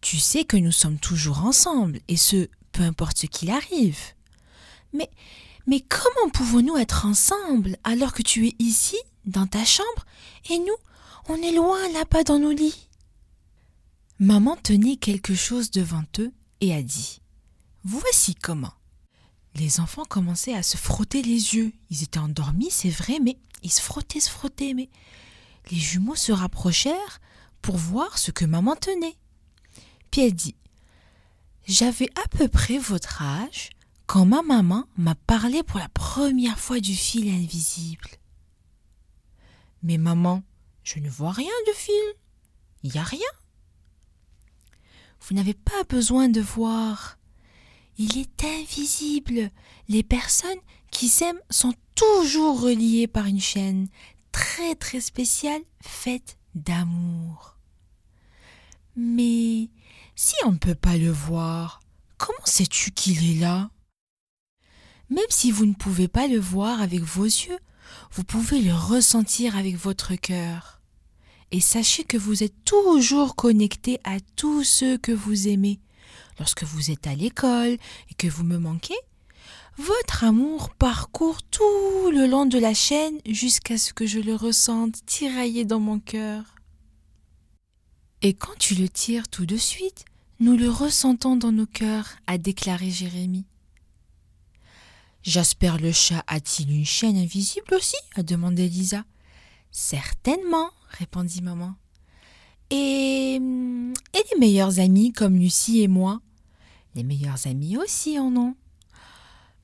Tu 0.00 0.18
sais 0.18 0.44
que 0.44 0.56
nous 0.56 0.72
sommes 0.72 0.98
toujours 0.98 1.44
ensemble, 1.44 2.00
et 2.08 2.16
ce, 2.16 2.48
peu 2.72 2.82
importe 2.82 3.18
ce 3.18 3.26
qu'il 3.26 3.50
arrive. 3.50 3.98
Mais, 4.92 5.10
mais 5.66 5.80
comment 5.80 6.30
pouvons-nous 6.32 6.76
être 6.76 7.06
ensemble 7.06 7.76
alors 7.84 8.12
que 8.12 8.22
tu 8.22 8.48
es 8.48 8.54
ici, 8.58 8.96
dans 9.24 9.46
ta 9.46 9.64
chambre, 9.64 10.06
et 10.50 10.58
nous, 10.58 10.76
on 11.28 11.36
est 11.36 11.52
loin 11.52 11.88
là-bas 11.92 12.24
dans 12.24 12.38
nos 12.38 12.52
lits? 12.52 12.88
Maman 14.20 14.56
tenait 14.56 14.96
quelque 14.96 15.34
chose 15.34 15.70
devant 15.70 16.04
eux 16.18 16.32
et 16.60 16.74
a 16.74 16.82
dit 16.82 17.20
Voici 17.84 18.34
comment. 18.34 18.72
Les 19.54 19.80
enfants 19.80 20.04
commençaient 20.04 20.54
à 20.54 20.62
se 20.62 20.76
frotter 20.76 21.22
les 21.22 21.54
yeux. 21.54 21.72
Ils 21.90 22.02
étaient 22.02 22.18
endormis, 22.18 22.70
c'est 22.70 22.90
vrai, 22.90 23.18
mais 23.22 23.38
ils 23.62 23.72
se 23.72 23.80
frottaient, 23.80 24.20
se 24.20 24.30
frottaient. 24.30 24.74
Mais 24.74 24.88
les 25.70 25.78
jumeaux 25.78 26.16
se 26.16 26.32
rapprochèrent 26.32 27.20
pour 27.62 27.76
voir 27.76 28.18
ce 28.18 28.30
que 28.30 28.44
maman 28.44 28.76
tenait. 28.76 29.16
Puis 30.10 30.32
dit 30.32 30.56
J'avais 31.66 32.08
à 32.22 32.28
peu 32.28 32.48
près 32.48 32.78
votre 32.78 33.22
âge 33.22 33.70
quand 34.06 34.24
ma 34.24 34.42
maman 34.42 34.84
m'a 34.96 35.14
parlé 35.14 35.62
pour 35.62 35.78
la 35.78 35.88
première 35.90 36.58
fois 36.58 36.80
du 36.80 36.94
fil 36.94 37.28
invisible. 37.28 38.08
Mais 39.82 39.98
maman, 39.98 40.42
je 40.82 40.98
ne 40.98 41.10
vois 41.10 41.32
rien 41.32 41.52
de 41.66 41.72
fil. 41.72 41.94
Il 42.82 42.92
n'y 42.92 42.98
a 42.98 43.02
rien. 43.02 43.20
Vous 45.20 45.34
n'avez 45.34 45.54
pas 45.54 45.84
besoin 45.88 46.28
de 46.28 46.40
voir. 46.40 47.18
Il 47.98 48.16
est 48.16 48.44
invisible. 48.44 49.50
Les 49.88 50.02
personnes 50.02 50.60
qui 50.90 51.08
s'aiment 51.08 51.42
sont 51.50 51.74
toujours 51.94 52.62
reliées 52.62 53.08
par 53.08 53.26
une 53.26 53.40
chaîne 53.40 53.88
très 54.32 54.74
très 54.74 55.00
spéciale 55.00 55.62
faite 55.82 56.38
d'amour. 56.54 57.57
Mais 58.96 59.68
si 60.16 60.34
on 60.44 60.52
ne 60.52 60.58
peut 60.58 60.74
pas 60.74 60.96
le 60.96 61.10
voir, 61.10 61.80
comment 62.16 62.38
sais-tu 62.44 62.90
qu'il 62.90 63.30
est 63.30 63.40
là? 63.40 63.70
Même 65.10 65.24
si 65.30 65.50
vous 65.50 65.64
ne 65.64 65.74
pouvez 65.74 66.08
pas 66.08 66.26
le 66.26 66.38
voir 66.38 66.82
avec 66.82 67.02
vos 67.02 67.24
yeux, 67.24 67.58
vous 68.12 68.24
pouvez 68.24 68.60
le 68.60 68.74
ressentir 68.74 69.56
avec 69.56 69.76
votre 69.76 70.14
cœur. 70.16 70.80
Et 71.50 71.60
sachez 71.60 72.04
que 72.04 72.18
vous 72.18 72.42
êtes 72.42 72.64
toujours 72.64 73.34
connecté 73.34 74.00
à 74.04 74.18
tous 74.36 74.64
ceux 74.64 74.98
que 74.98 75.12
vous 75.12 75.48
aimez. 75.48 75.80
Lorsque 76.38 76.64
vous 76.64 76.90
êtes 76.90 77.06
à 77.06 77.14
l'école 77.14 77.78
et 78.10 78.14
que 78.18 78.28
vous 78.28 78.44
me 78.44 78.58
manquez, 78.58 78.98
votre 79.78 80.24
amour 80.24 80.70
parcourt 80.70 81.42
tout 81.42 82.10
le 82.10 82.26
long 82.26 82.46
de 82.46 82.58
la 82.58 82.74
chaîne 82.74 83.18
jusqu'à 83.24 83.78
ce 83.78 83.92
que 83.92 84.06
je 84.06 84.18
le 84.18 84.34
ressente 84.34 85.06
tirailler 85.06 85.64
dans 85.64 85.80
mon 85.80 86.00
cœur. 86.00 86.57
Et 88.22 88.34
quand 88.34 88.56
tu 88.58 88.74
le 88.74 88.88
tires 88.88 89.28
tout 89.28 89.46
de 89.46 89.56
suite, 89.56 90.04
nous 90.40 90.56
le 90.56 90.68
ressentons 90.68 91.36
dans 91.36 91.52
nos 91.52 91.66
cœurs, 91.66 92.16
a 92.26 92.36
déclaré 92.36 92.90
Jérémie. 92.90 93.46
Jasper 95.22 95.74
le 95.80 95.92
chat 95.92 96.24
a-t-il 96.26 96.70
une 96.70 96.84
chaîne 96.84 97.16
invisible 97.16 97.74
aussi? 97.74 97.96
a 98.16 98.22
demandé 98.22 98.68
Lisa. 98.68 99.04
Certainement, 99.70 100.70
répondit 100.88 101.42
maman. 101.42 101.74
Et, 102.70 103.34
et 103.36 103.38
les 103.38 104.38
meilleurs 104.38 104.80
amis 104.80 105.12
comme 105.12 105.36
Lucie 105.36 105.82
et 105.82 105.88
moi? 105.88 106.20
Les 106.94 107.04
meilleurs 107.04 107.46
amis 107.46 107.76
aussi 107.76 108.18
en 108.18 108.34
ont. 108.36 108.56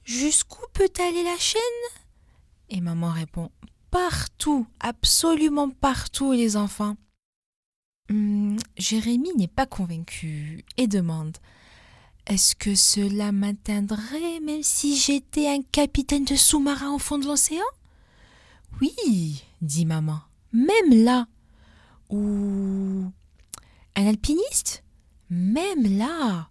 Jusqu'où 0.04 0.62
peut 0.72 0.92
aller 1.00 1.22
la 1.24 1.38
chaîne? 1.38 1.60
Et 2.68 2.80
maman 2.80 3.10
répond 3.10 3.50
Partout, 3.90 4.66
absolument 4.80 5.70
partout, 5.70 6.32
les 6.32 6.56
enfants. 6.56 6.96
Hum, 8.10 8.58
Jérémie 8.76 9.34
n'est 9.34 9.48
pas 9.48 9.64
convaincu 9.64 10.62
et 10.76 10.86
demande 10.86 11.38
Est-ce 12.26 12.54
que 12.54 12.74
cela 12.74 13.32
m'atteindrait 13.32 14.40
même 14.40 14.62
si 14.62 14.96
j'étais 14.96 15.48
un 15.48 15.62
capitaine 15.62 16.26
de 16.26 16.36
sous-marin 16.36 16.92
au 16.92 16.98
fond 16.98 17.16
de 17.16 17.24
l'océan? 17.24 17.64
Oui, 18.82 19.42
dit 19.62 19.86
maman, 19.86 20.20
même 20.52 21.04
là. 21.04 21.26
Ou 22.10 23.10
un 23.96 24.06
alpiniste? 24.06 24.84
Même 25.30 25.96
là. 25.96 26.50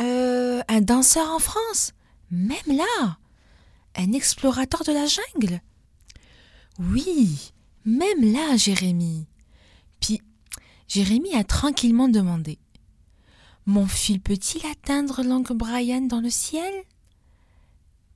Euh, 0.00 0.62
un 0.68 0.80
danseur 0.80 1.30
en 1.30 1.38
France? 1.38 1.92
Même 2.30 2.56
là. 2.68 3.18
Un 3.96 4.12
explorateur 4.12 4.82
de 4.84 4.92
la 4.92 5.06
jungle? 5.06 5.60
Oui, 6.78 7.52
même 7.84 8.32
là, 8.32 8.56
Jérémie. 8.56 9.26
Jérémie 10.88 11.34
a 11.34 11.44
tranquillement 11.44 12.08
demandé 12.08 12.58
Mon 13.66 13.86
fil 13.86 14.20
peut-il 14.20 14.64
atteindre 14.66 15.22
l'oncle 15.22 15.54
Brian 15.54 16.02
dans 16.02 16.20
le 16.20 16.30
ciel? 16.30 16.72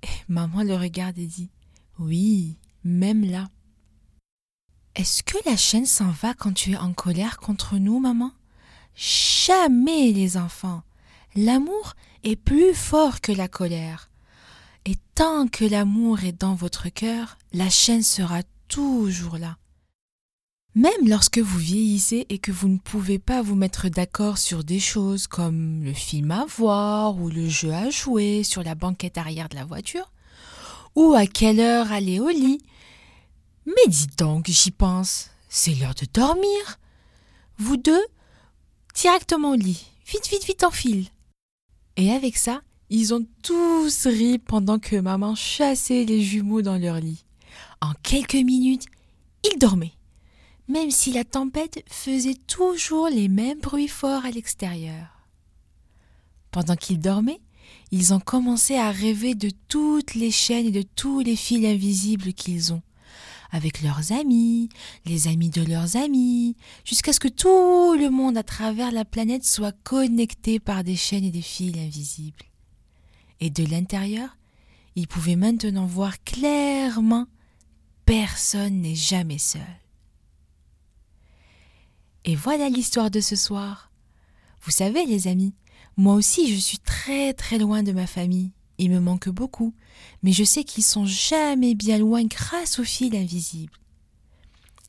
Et 0.02 0.08
Maman 0.28 0.62
le 0.62 0.76
regarde 0.76 1.18
et 1.18 1.26
dit 1.26 1.50
Oui, 1.98 2.56
même 2.84 3.24
là. 3.24 3.48
Est-ce 4.94 5.22
que 5.22 5.38
la 5.46 5.56
chaîne 5.56 5.86
s'en 5.86 6.10
va 6.10 6.34
quand 6.34 6.52
tu 6.52 6.72
es 6.72 6.76
en 6.76 6.92
colère 6.92 7.38
contre 7.38 7.76
nous, 7.76 8.00
maman? 8.00 8.32
Jamais, 8.94 10.12
les 10.12 10.36
enfants. 10.36 10.82
L'amour 11.34 11.94
est 12.24 12.36
plus 12.36 12.74
fort 12.74 13.20
que 13.20 13.32
la 13.32 13.48
colère. 13.48 14.10
Et 14.84 14.96
tant 15.14 15.46
que 15.46 15.64
l'amour 15.64 16.24
est 16.24 16.38
dans 16.38 16.54
votre 16.54 16.88
cœur, 16.88 17.38
la 17.52 17.70
chaîne 17.70 18.02
sera 18.02 18.42
toujours 18.68 19.38
là. 19.38 19.56
Même 20.76 21.08
lorsque 21.08 21.38
vous 21.38 21.58
vieillissez 21.58 22.26
et 22.28 22.38
que 22.38 22.52
vous 22.52 22.68
ne 22.68 22.78
pouvez 22.78 23.18
pas 23.18 23.42
vous 23.42 23.56
mettre 23.56 23.88
d'accord 23.88 24.38
sur 24.38 24.62
des 24.62 24.78
choses 24.78 25.26
comme 25.26 25.82
le 25.82 25.92
film 25.92 26.30
à 26.30 26.44
voir 26.46 27.20
ou 27.20 27.28
le 27.28 27.48
jeu 27.48 27.72
à 27.72 27.90
jouer 27.90 28.44
sur 28.44 28.62
la 28.62 28.76
banquette 28.76 29.18
arrière 29.18 29.48
de 29.48 29.56
la 29.56 29.64
voiture, 29.64 30.12
ou 30.94 31.12
à 31.14 31.26
quelle 31.26 31.58
heure 31.58 31.90
aller 31.90 32.20
au 32.20 32.28
lit. 32.28 32.62
Mais 33.66 33.88
dites 33.88 34.16
donc, 34.16 34.46
j'y 34.46 34.70
pense, 34.70 35.30
c'est 35.48 35.74
l'heure 35.74 35.94
de 35.94 36.06
dormir. 36.12 36.78
Vous 37.58 37.76
deux, 37.76 38.04
directement 38.94 39.50
au 39.50 39.56
lit, 39.56 39.86
vite, 40.06 40.28
vite, 40.28 40.44
vite 40.44 40.62
en 40.62 40.70
file. 40.70 41.08
Et 41.96 42.12
avec 42.12 42.36
ça, 42.36 42.62
ils 42.90 43.12
ont 43.12 43.26
tous 43.42 44.06
ri 44.06 44.38
pendant 44.38 44.78
que 44.78 44.96
maman 44.96 45.34
chassait 45.34 46.04
les 46.04 46.22
jumeaux 46.22 46.62
dans 46.62 46.78
leur 46.78 47.00
lit. 47.00 47.24
En 47.80 47.92
quelques 48.04 48.34
minutes, 48.34 48.86
ils 49.44 49.58
dormaient, 49.58 49.94
même 50.70 50.92
si 50.92 51.12
la 51.12 51.24
tempête 51.24 51.82
faisait 51.88 52.38
toujours 52.46 53.08
les 53.08 53.26
mêmes 53.26 53.58
bruits 53.58 53.88
forts 53.88 54.24
à 54.24 54.30
l'extérieur. 54.30 55.26
Pendant 56.52 56.76
qu'ils 56.76 57.00
dormaient, 57.00 57.40
ils 57.90 58.14
ont 58.14 58.20
commencé 58.20 58.76
à 58.76 58.92
rêver 58.92 59.34
de 59.34 59.50
toutes 59.66 60.14
les 60.14 60.30
chaînes 60.30 60.66
et 60.66 60.70
de 60.70 60.82
tous 60.82 61.20
les 61.20 61.34
fils 61.34 61.66
invisibles 61.66 62.32
qu'ils 62.32 62.72
ont, 62.72 62.82
avec 63.50 63.82
leurs 63.82 64.12
amis, 64.12 64.68
les 65.06 65.26
amis 65.26 65.50
de 65.50 65.62
leurs 65.62 65.96
amis, 65.96 66.54
jusqu'à 66.84 67.12
ce 67.12 67.20
que 67.20 67.26
tout 67.26 67.94
le 67.98 68.08
monde 68.08 68.36
à 68.36 68.44
travers 68.44 68.92
la 68.92 69.04
planète 69.04 69.44
soit 69.44 69.76
connecté 69.82 70.60
par 70.60 70.84
des 70.84 70.96
chaînes 70.96 71.24
et 71.24 71.32
des 71.32 71.42
fils 71.42 71.76
invisibles. 71.76 72.44
Et 73.40 73.50
de 73.50 73.64
l'intérieur, 73.64 74.36
ils 74.94 75.08
pouvaient 75.08 75.34
maintenant 75.34 75.86
voir 75.86 76.22
clairement 76.22 77.26
personne 78.04 78.82
n'est 78.82 78.94
jamais 78.94 79.38
seul. 79.38 79.62
Et 82.30 82.36
voilà 82.36 82.68
l'histoire 82.68 83.10
de 83.10 83.18
ce 83.18 83.34
soir. 83.34 83.90
Vous 84.62 84.70
savez, 84.70 85.04
les 85.04 85.26
amis, 85.26 85.52
moi 85.96 86.14
aussi 86.14 86.54
je 86.54 86.60
suis 86.60 86.78
très 86.78 87.32
très 87.32 87.58
loin 87.58 87.82
de 87.82 87.90
ma 87.90 88.06
famille. 88.06 88.52
Il 88.78 88.92
me 88.92 89.00
manque 89.00 89.28
beaucoup, 89.28 89.74
mais 90.22 90.30
je 90.30 90.44
sais 90.44 90.62
qu'ils 90.62 90.84
sont 90.84 91.06
jamais 91.06 91.74
bien 91.74 91.98
loin 91.98 92.22
grâce 92.22 92.78
au 92.78 92.84
fil 92.84 93.16
invisible. 93.16 93.72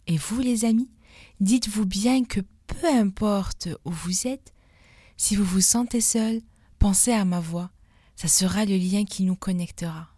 Et 0.05 0.17
vous, 0.17 0.39
les 0.39 0.65
amis, 0.65 0.91
dites-vous 1.39 1.87
bien 1.87 2.25
que 2.25 2.41
peu 2.67 2.87
importe 2.87 3.69
où 3.85 3.89
vous 3.89 4.27
êtes, 4.27 4.53
si 5.17 5.35
vous 5.35 5.43
vous 5.43 5.61
sentez 5.61 5.99
seul, 5.99 6.43
pensez 6.77 7.11
à 7.11 7.25
ma 7.25 7.39
voix. 7.39 7.71
Ça 8.17 8.27
sera 8.27 8.65
le 8.65 8.77
lien 8.77 9.03
qui 9.03 9.23
nous 9.23 9.35
connectera. 9.35 10.09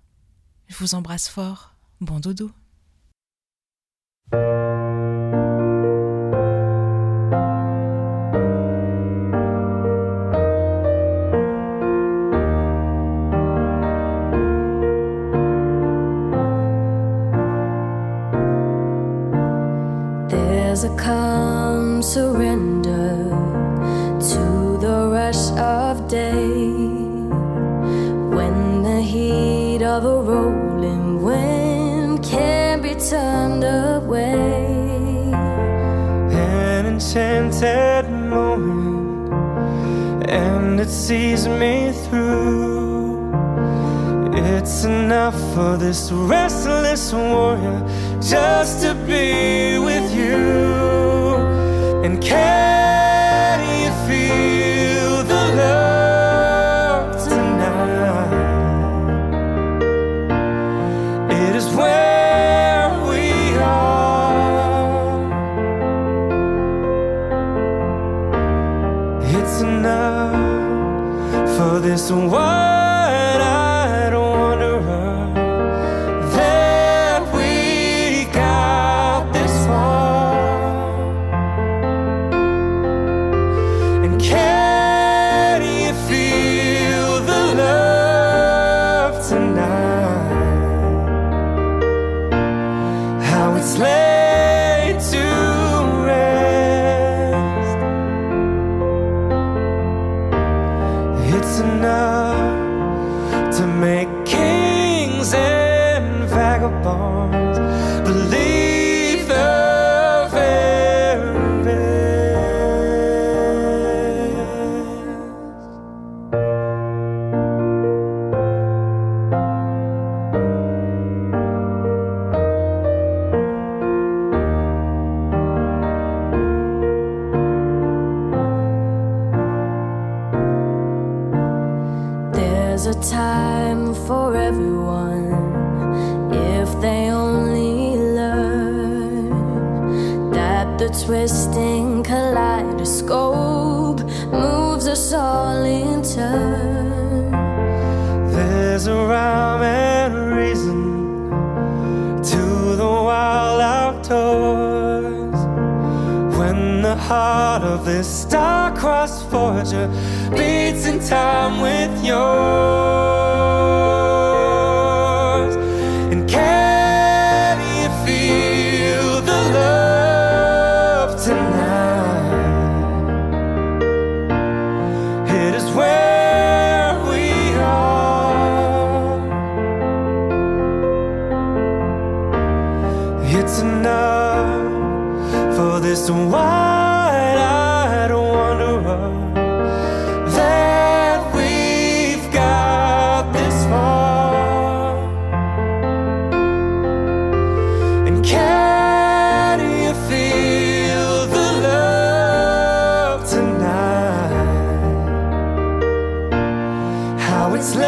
Je 0.67 0.75
vous 0.75 0.93
embrasse 0.93 1.29
fort. 1.29 1.73
Bon 2.01 2.19
dodo. 2.19 2.51
Vagabonds 106.63 107.59
believe 108.07 108.52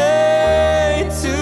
way 0.06 1.10
to 1.22 1.35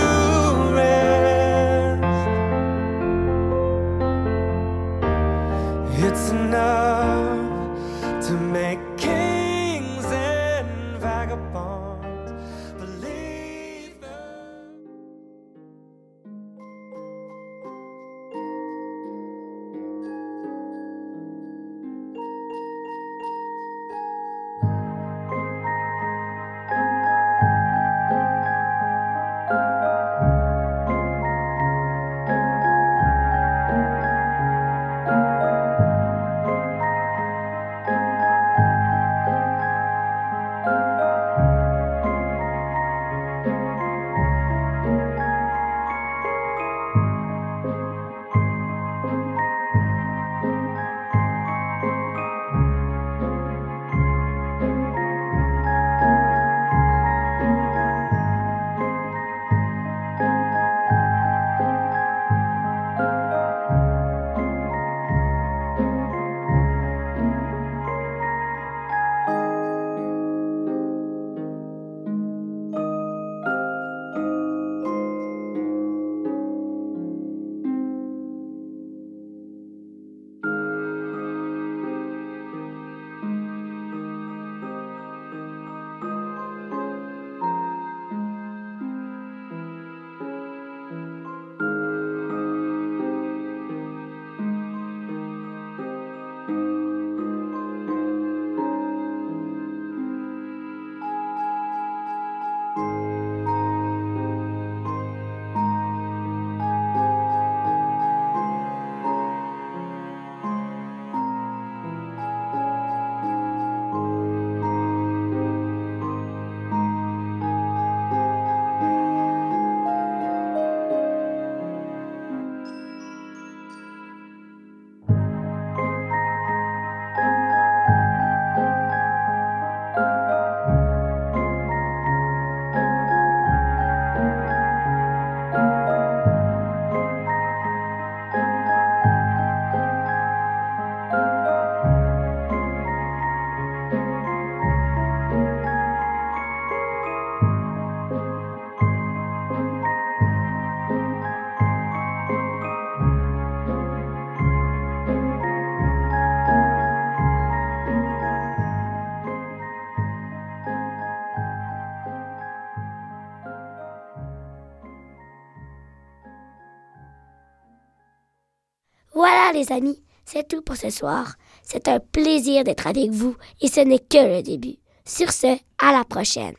amis, 169.71 170.03
c'est 170.25 170.47
tout 170.47 170.61
pour 170.61 170.75
ce 170.75 170.89
soir. 170.89 171.35
C'est 171.63 171.87
un 171.87 171.99
plaisir 171.99 172.63
d'être 172.63 172.87
avec 172.87 173.11
vous 173.11 173.35
et 173.61 173.67
ce 173.67 173.81
n'est 173.81 173.99
que 173.99 174.35
le 174.35 174.41
début. 174.41 174.77
Sur 175.05 175.31
ce, 175.31 175.57
à 175.79 175.91
la 175.91 176.03
prochaine. 176.05 176.55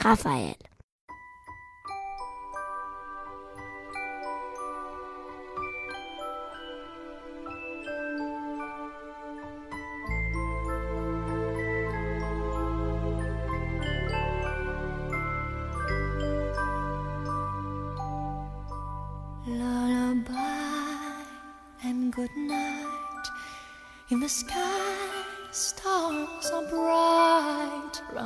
Raphaël. 0.00 0.54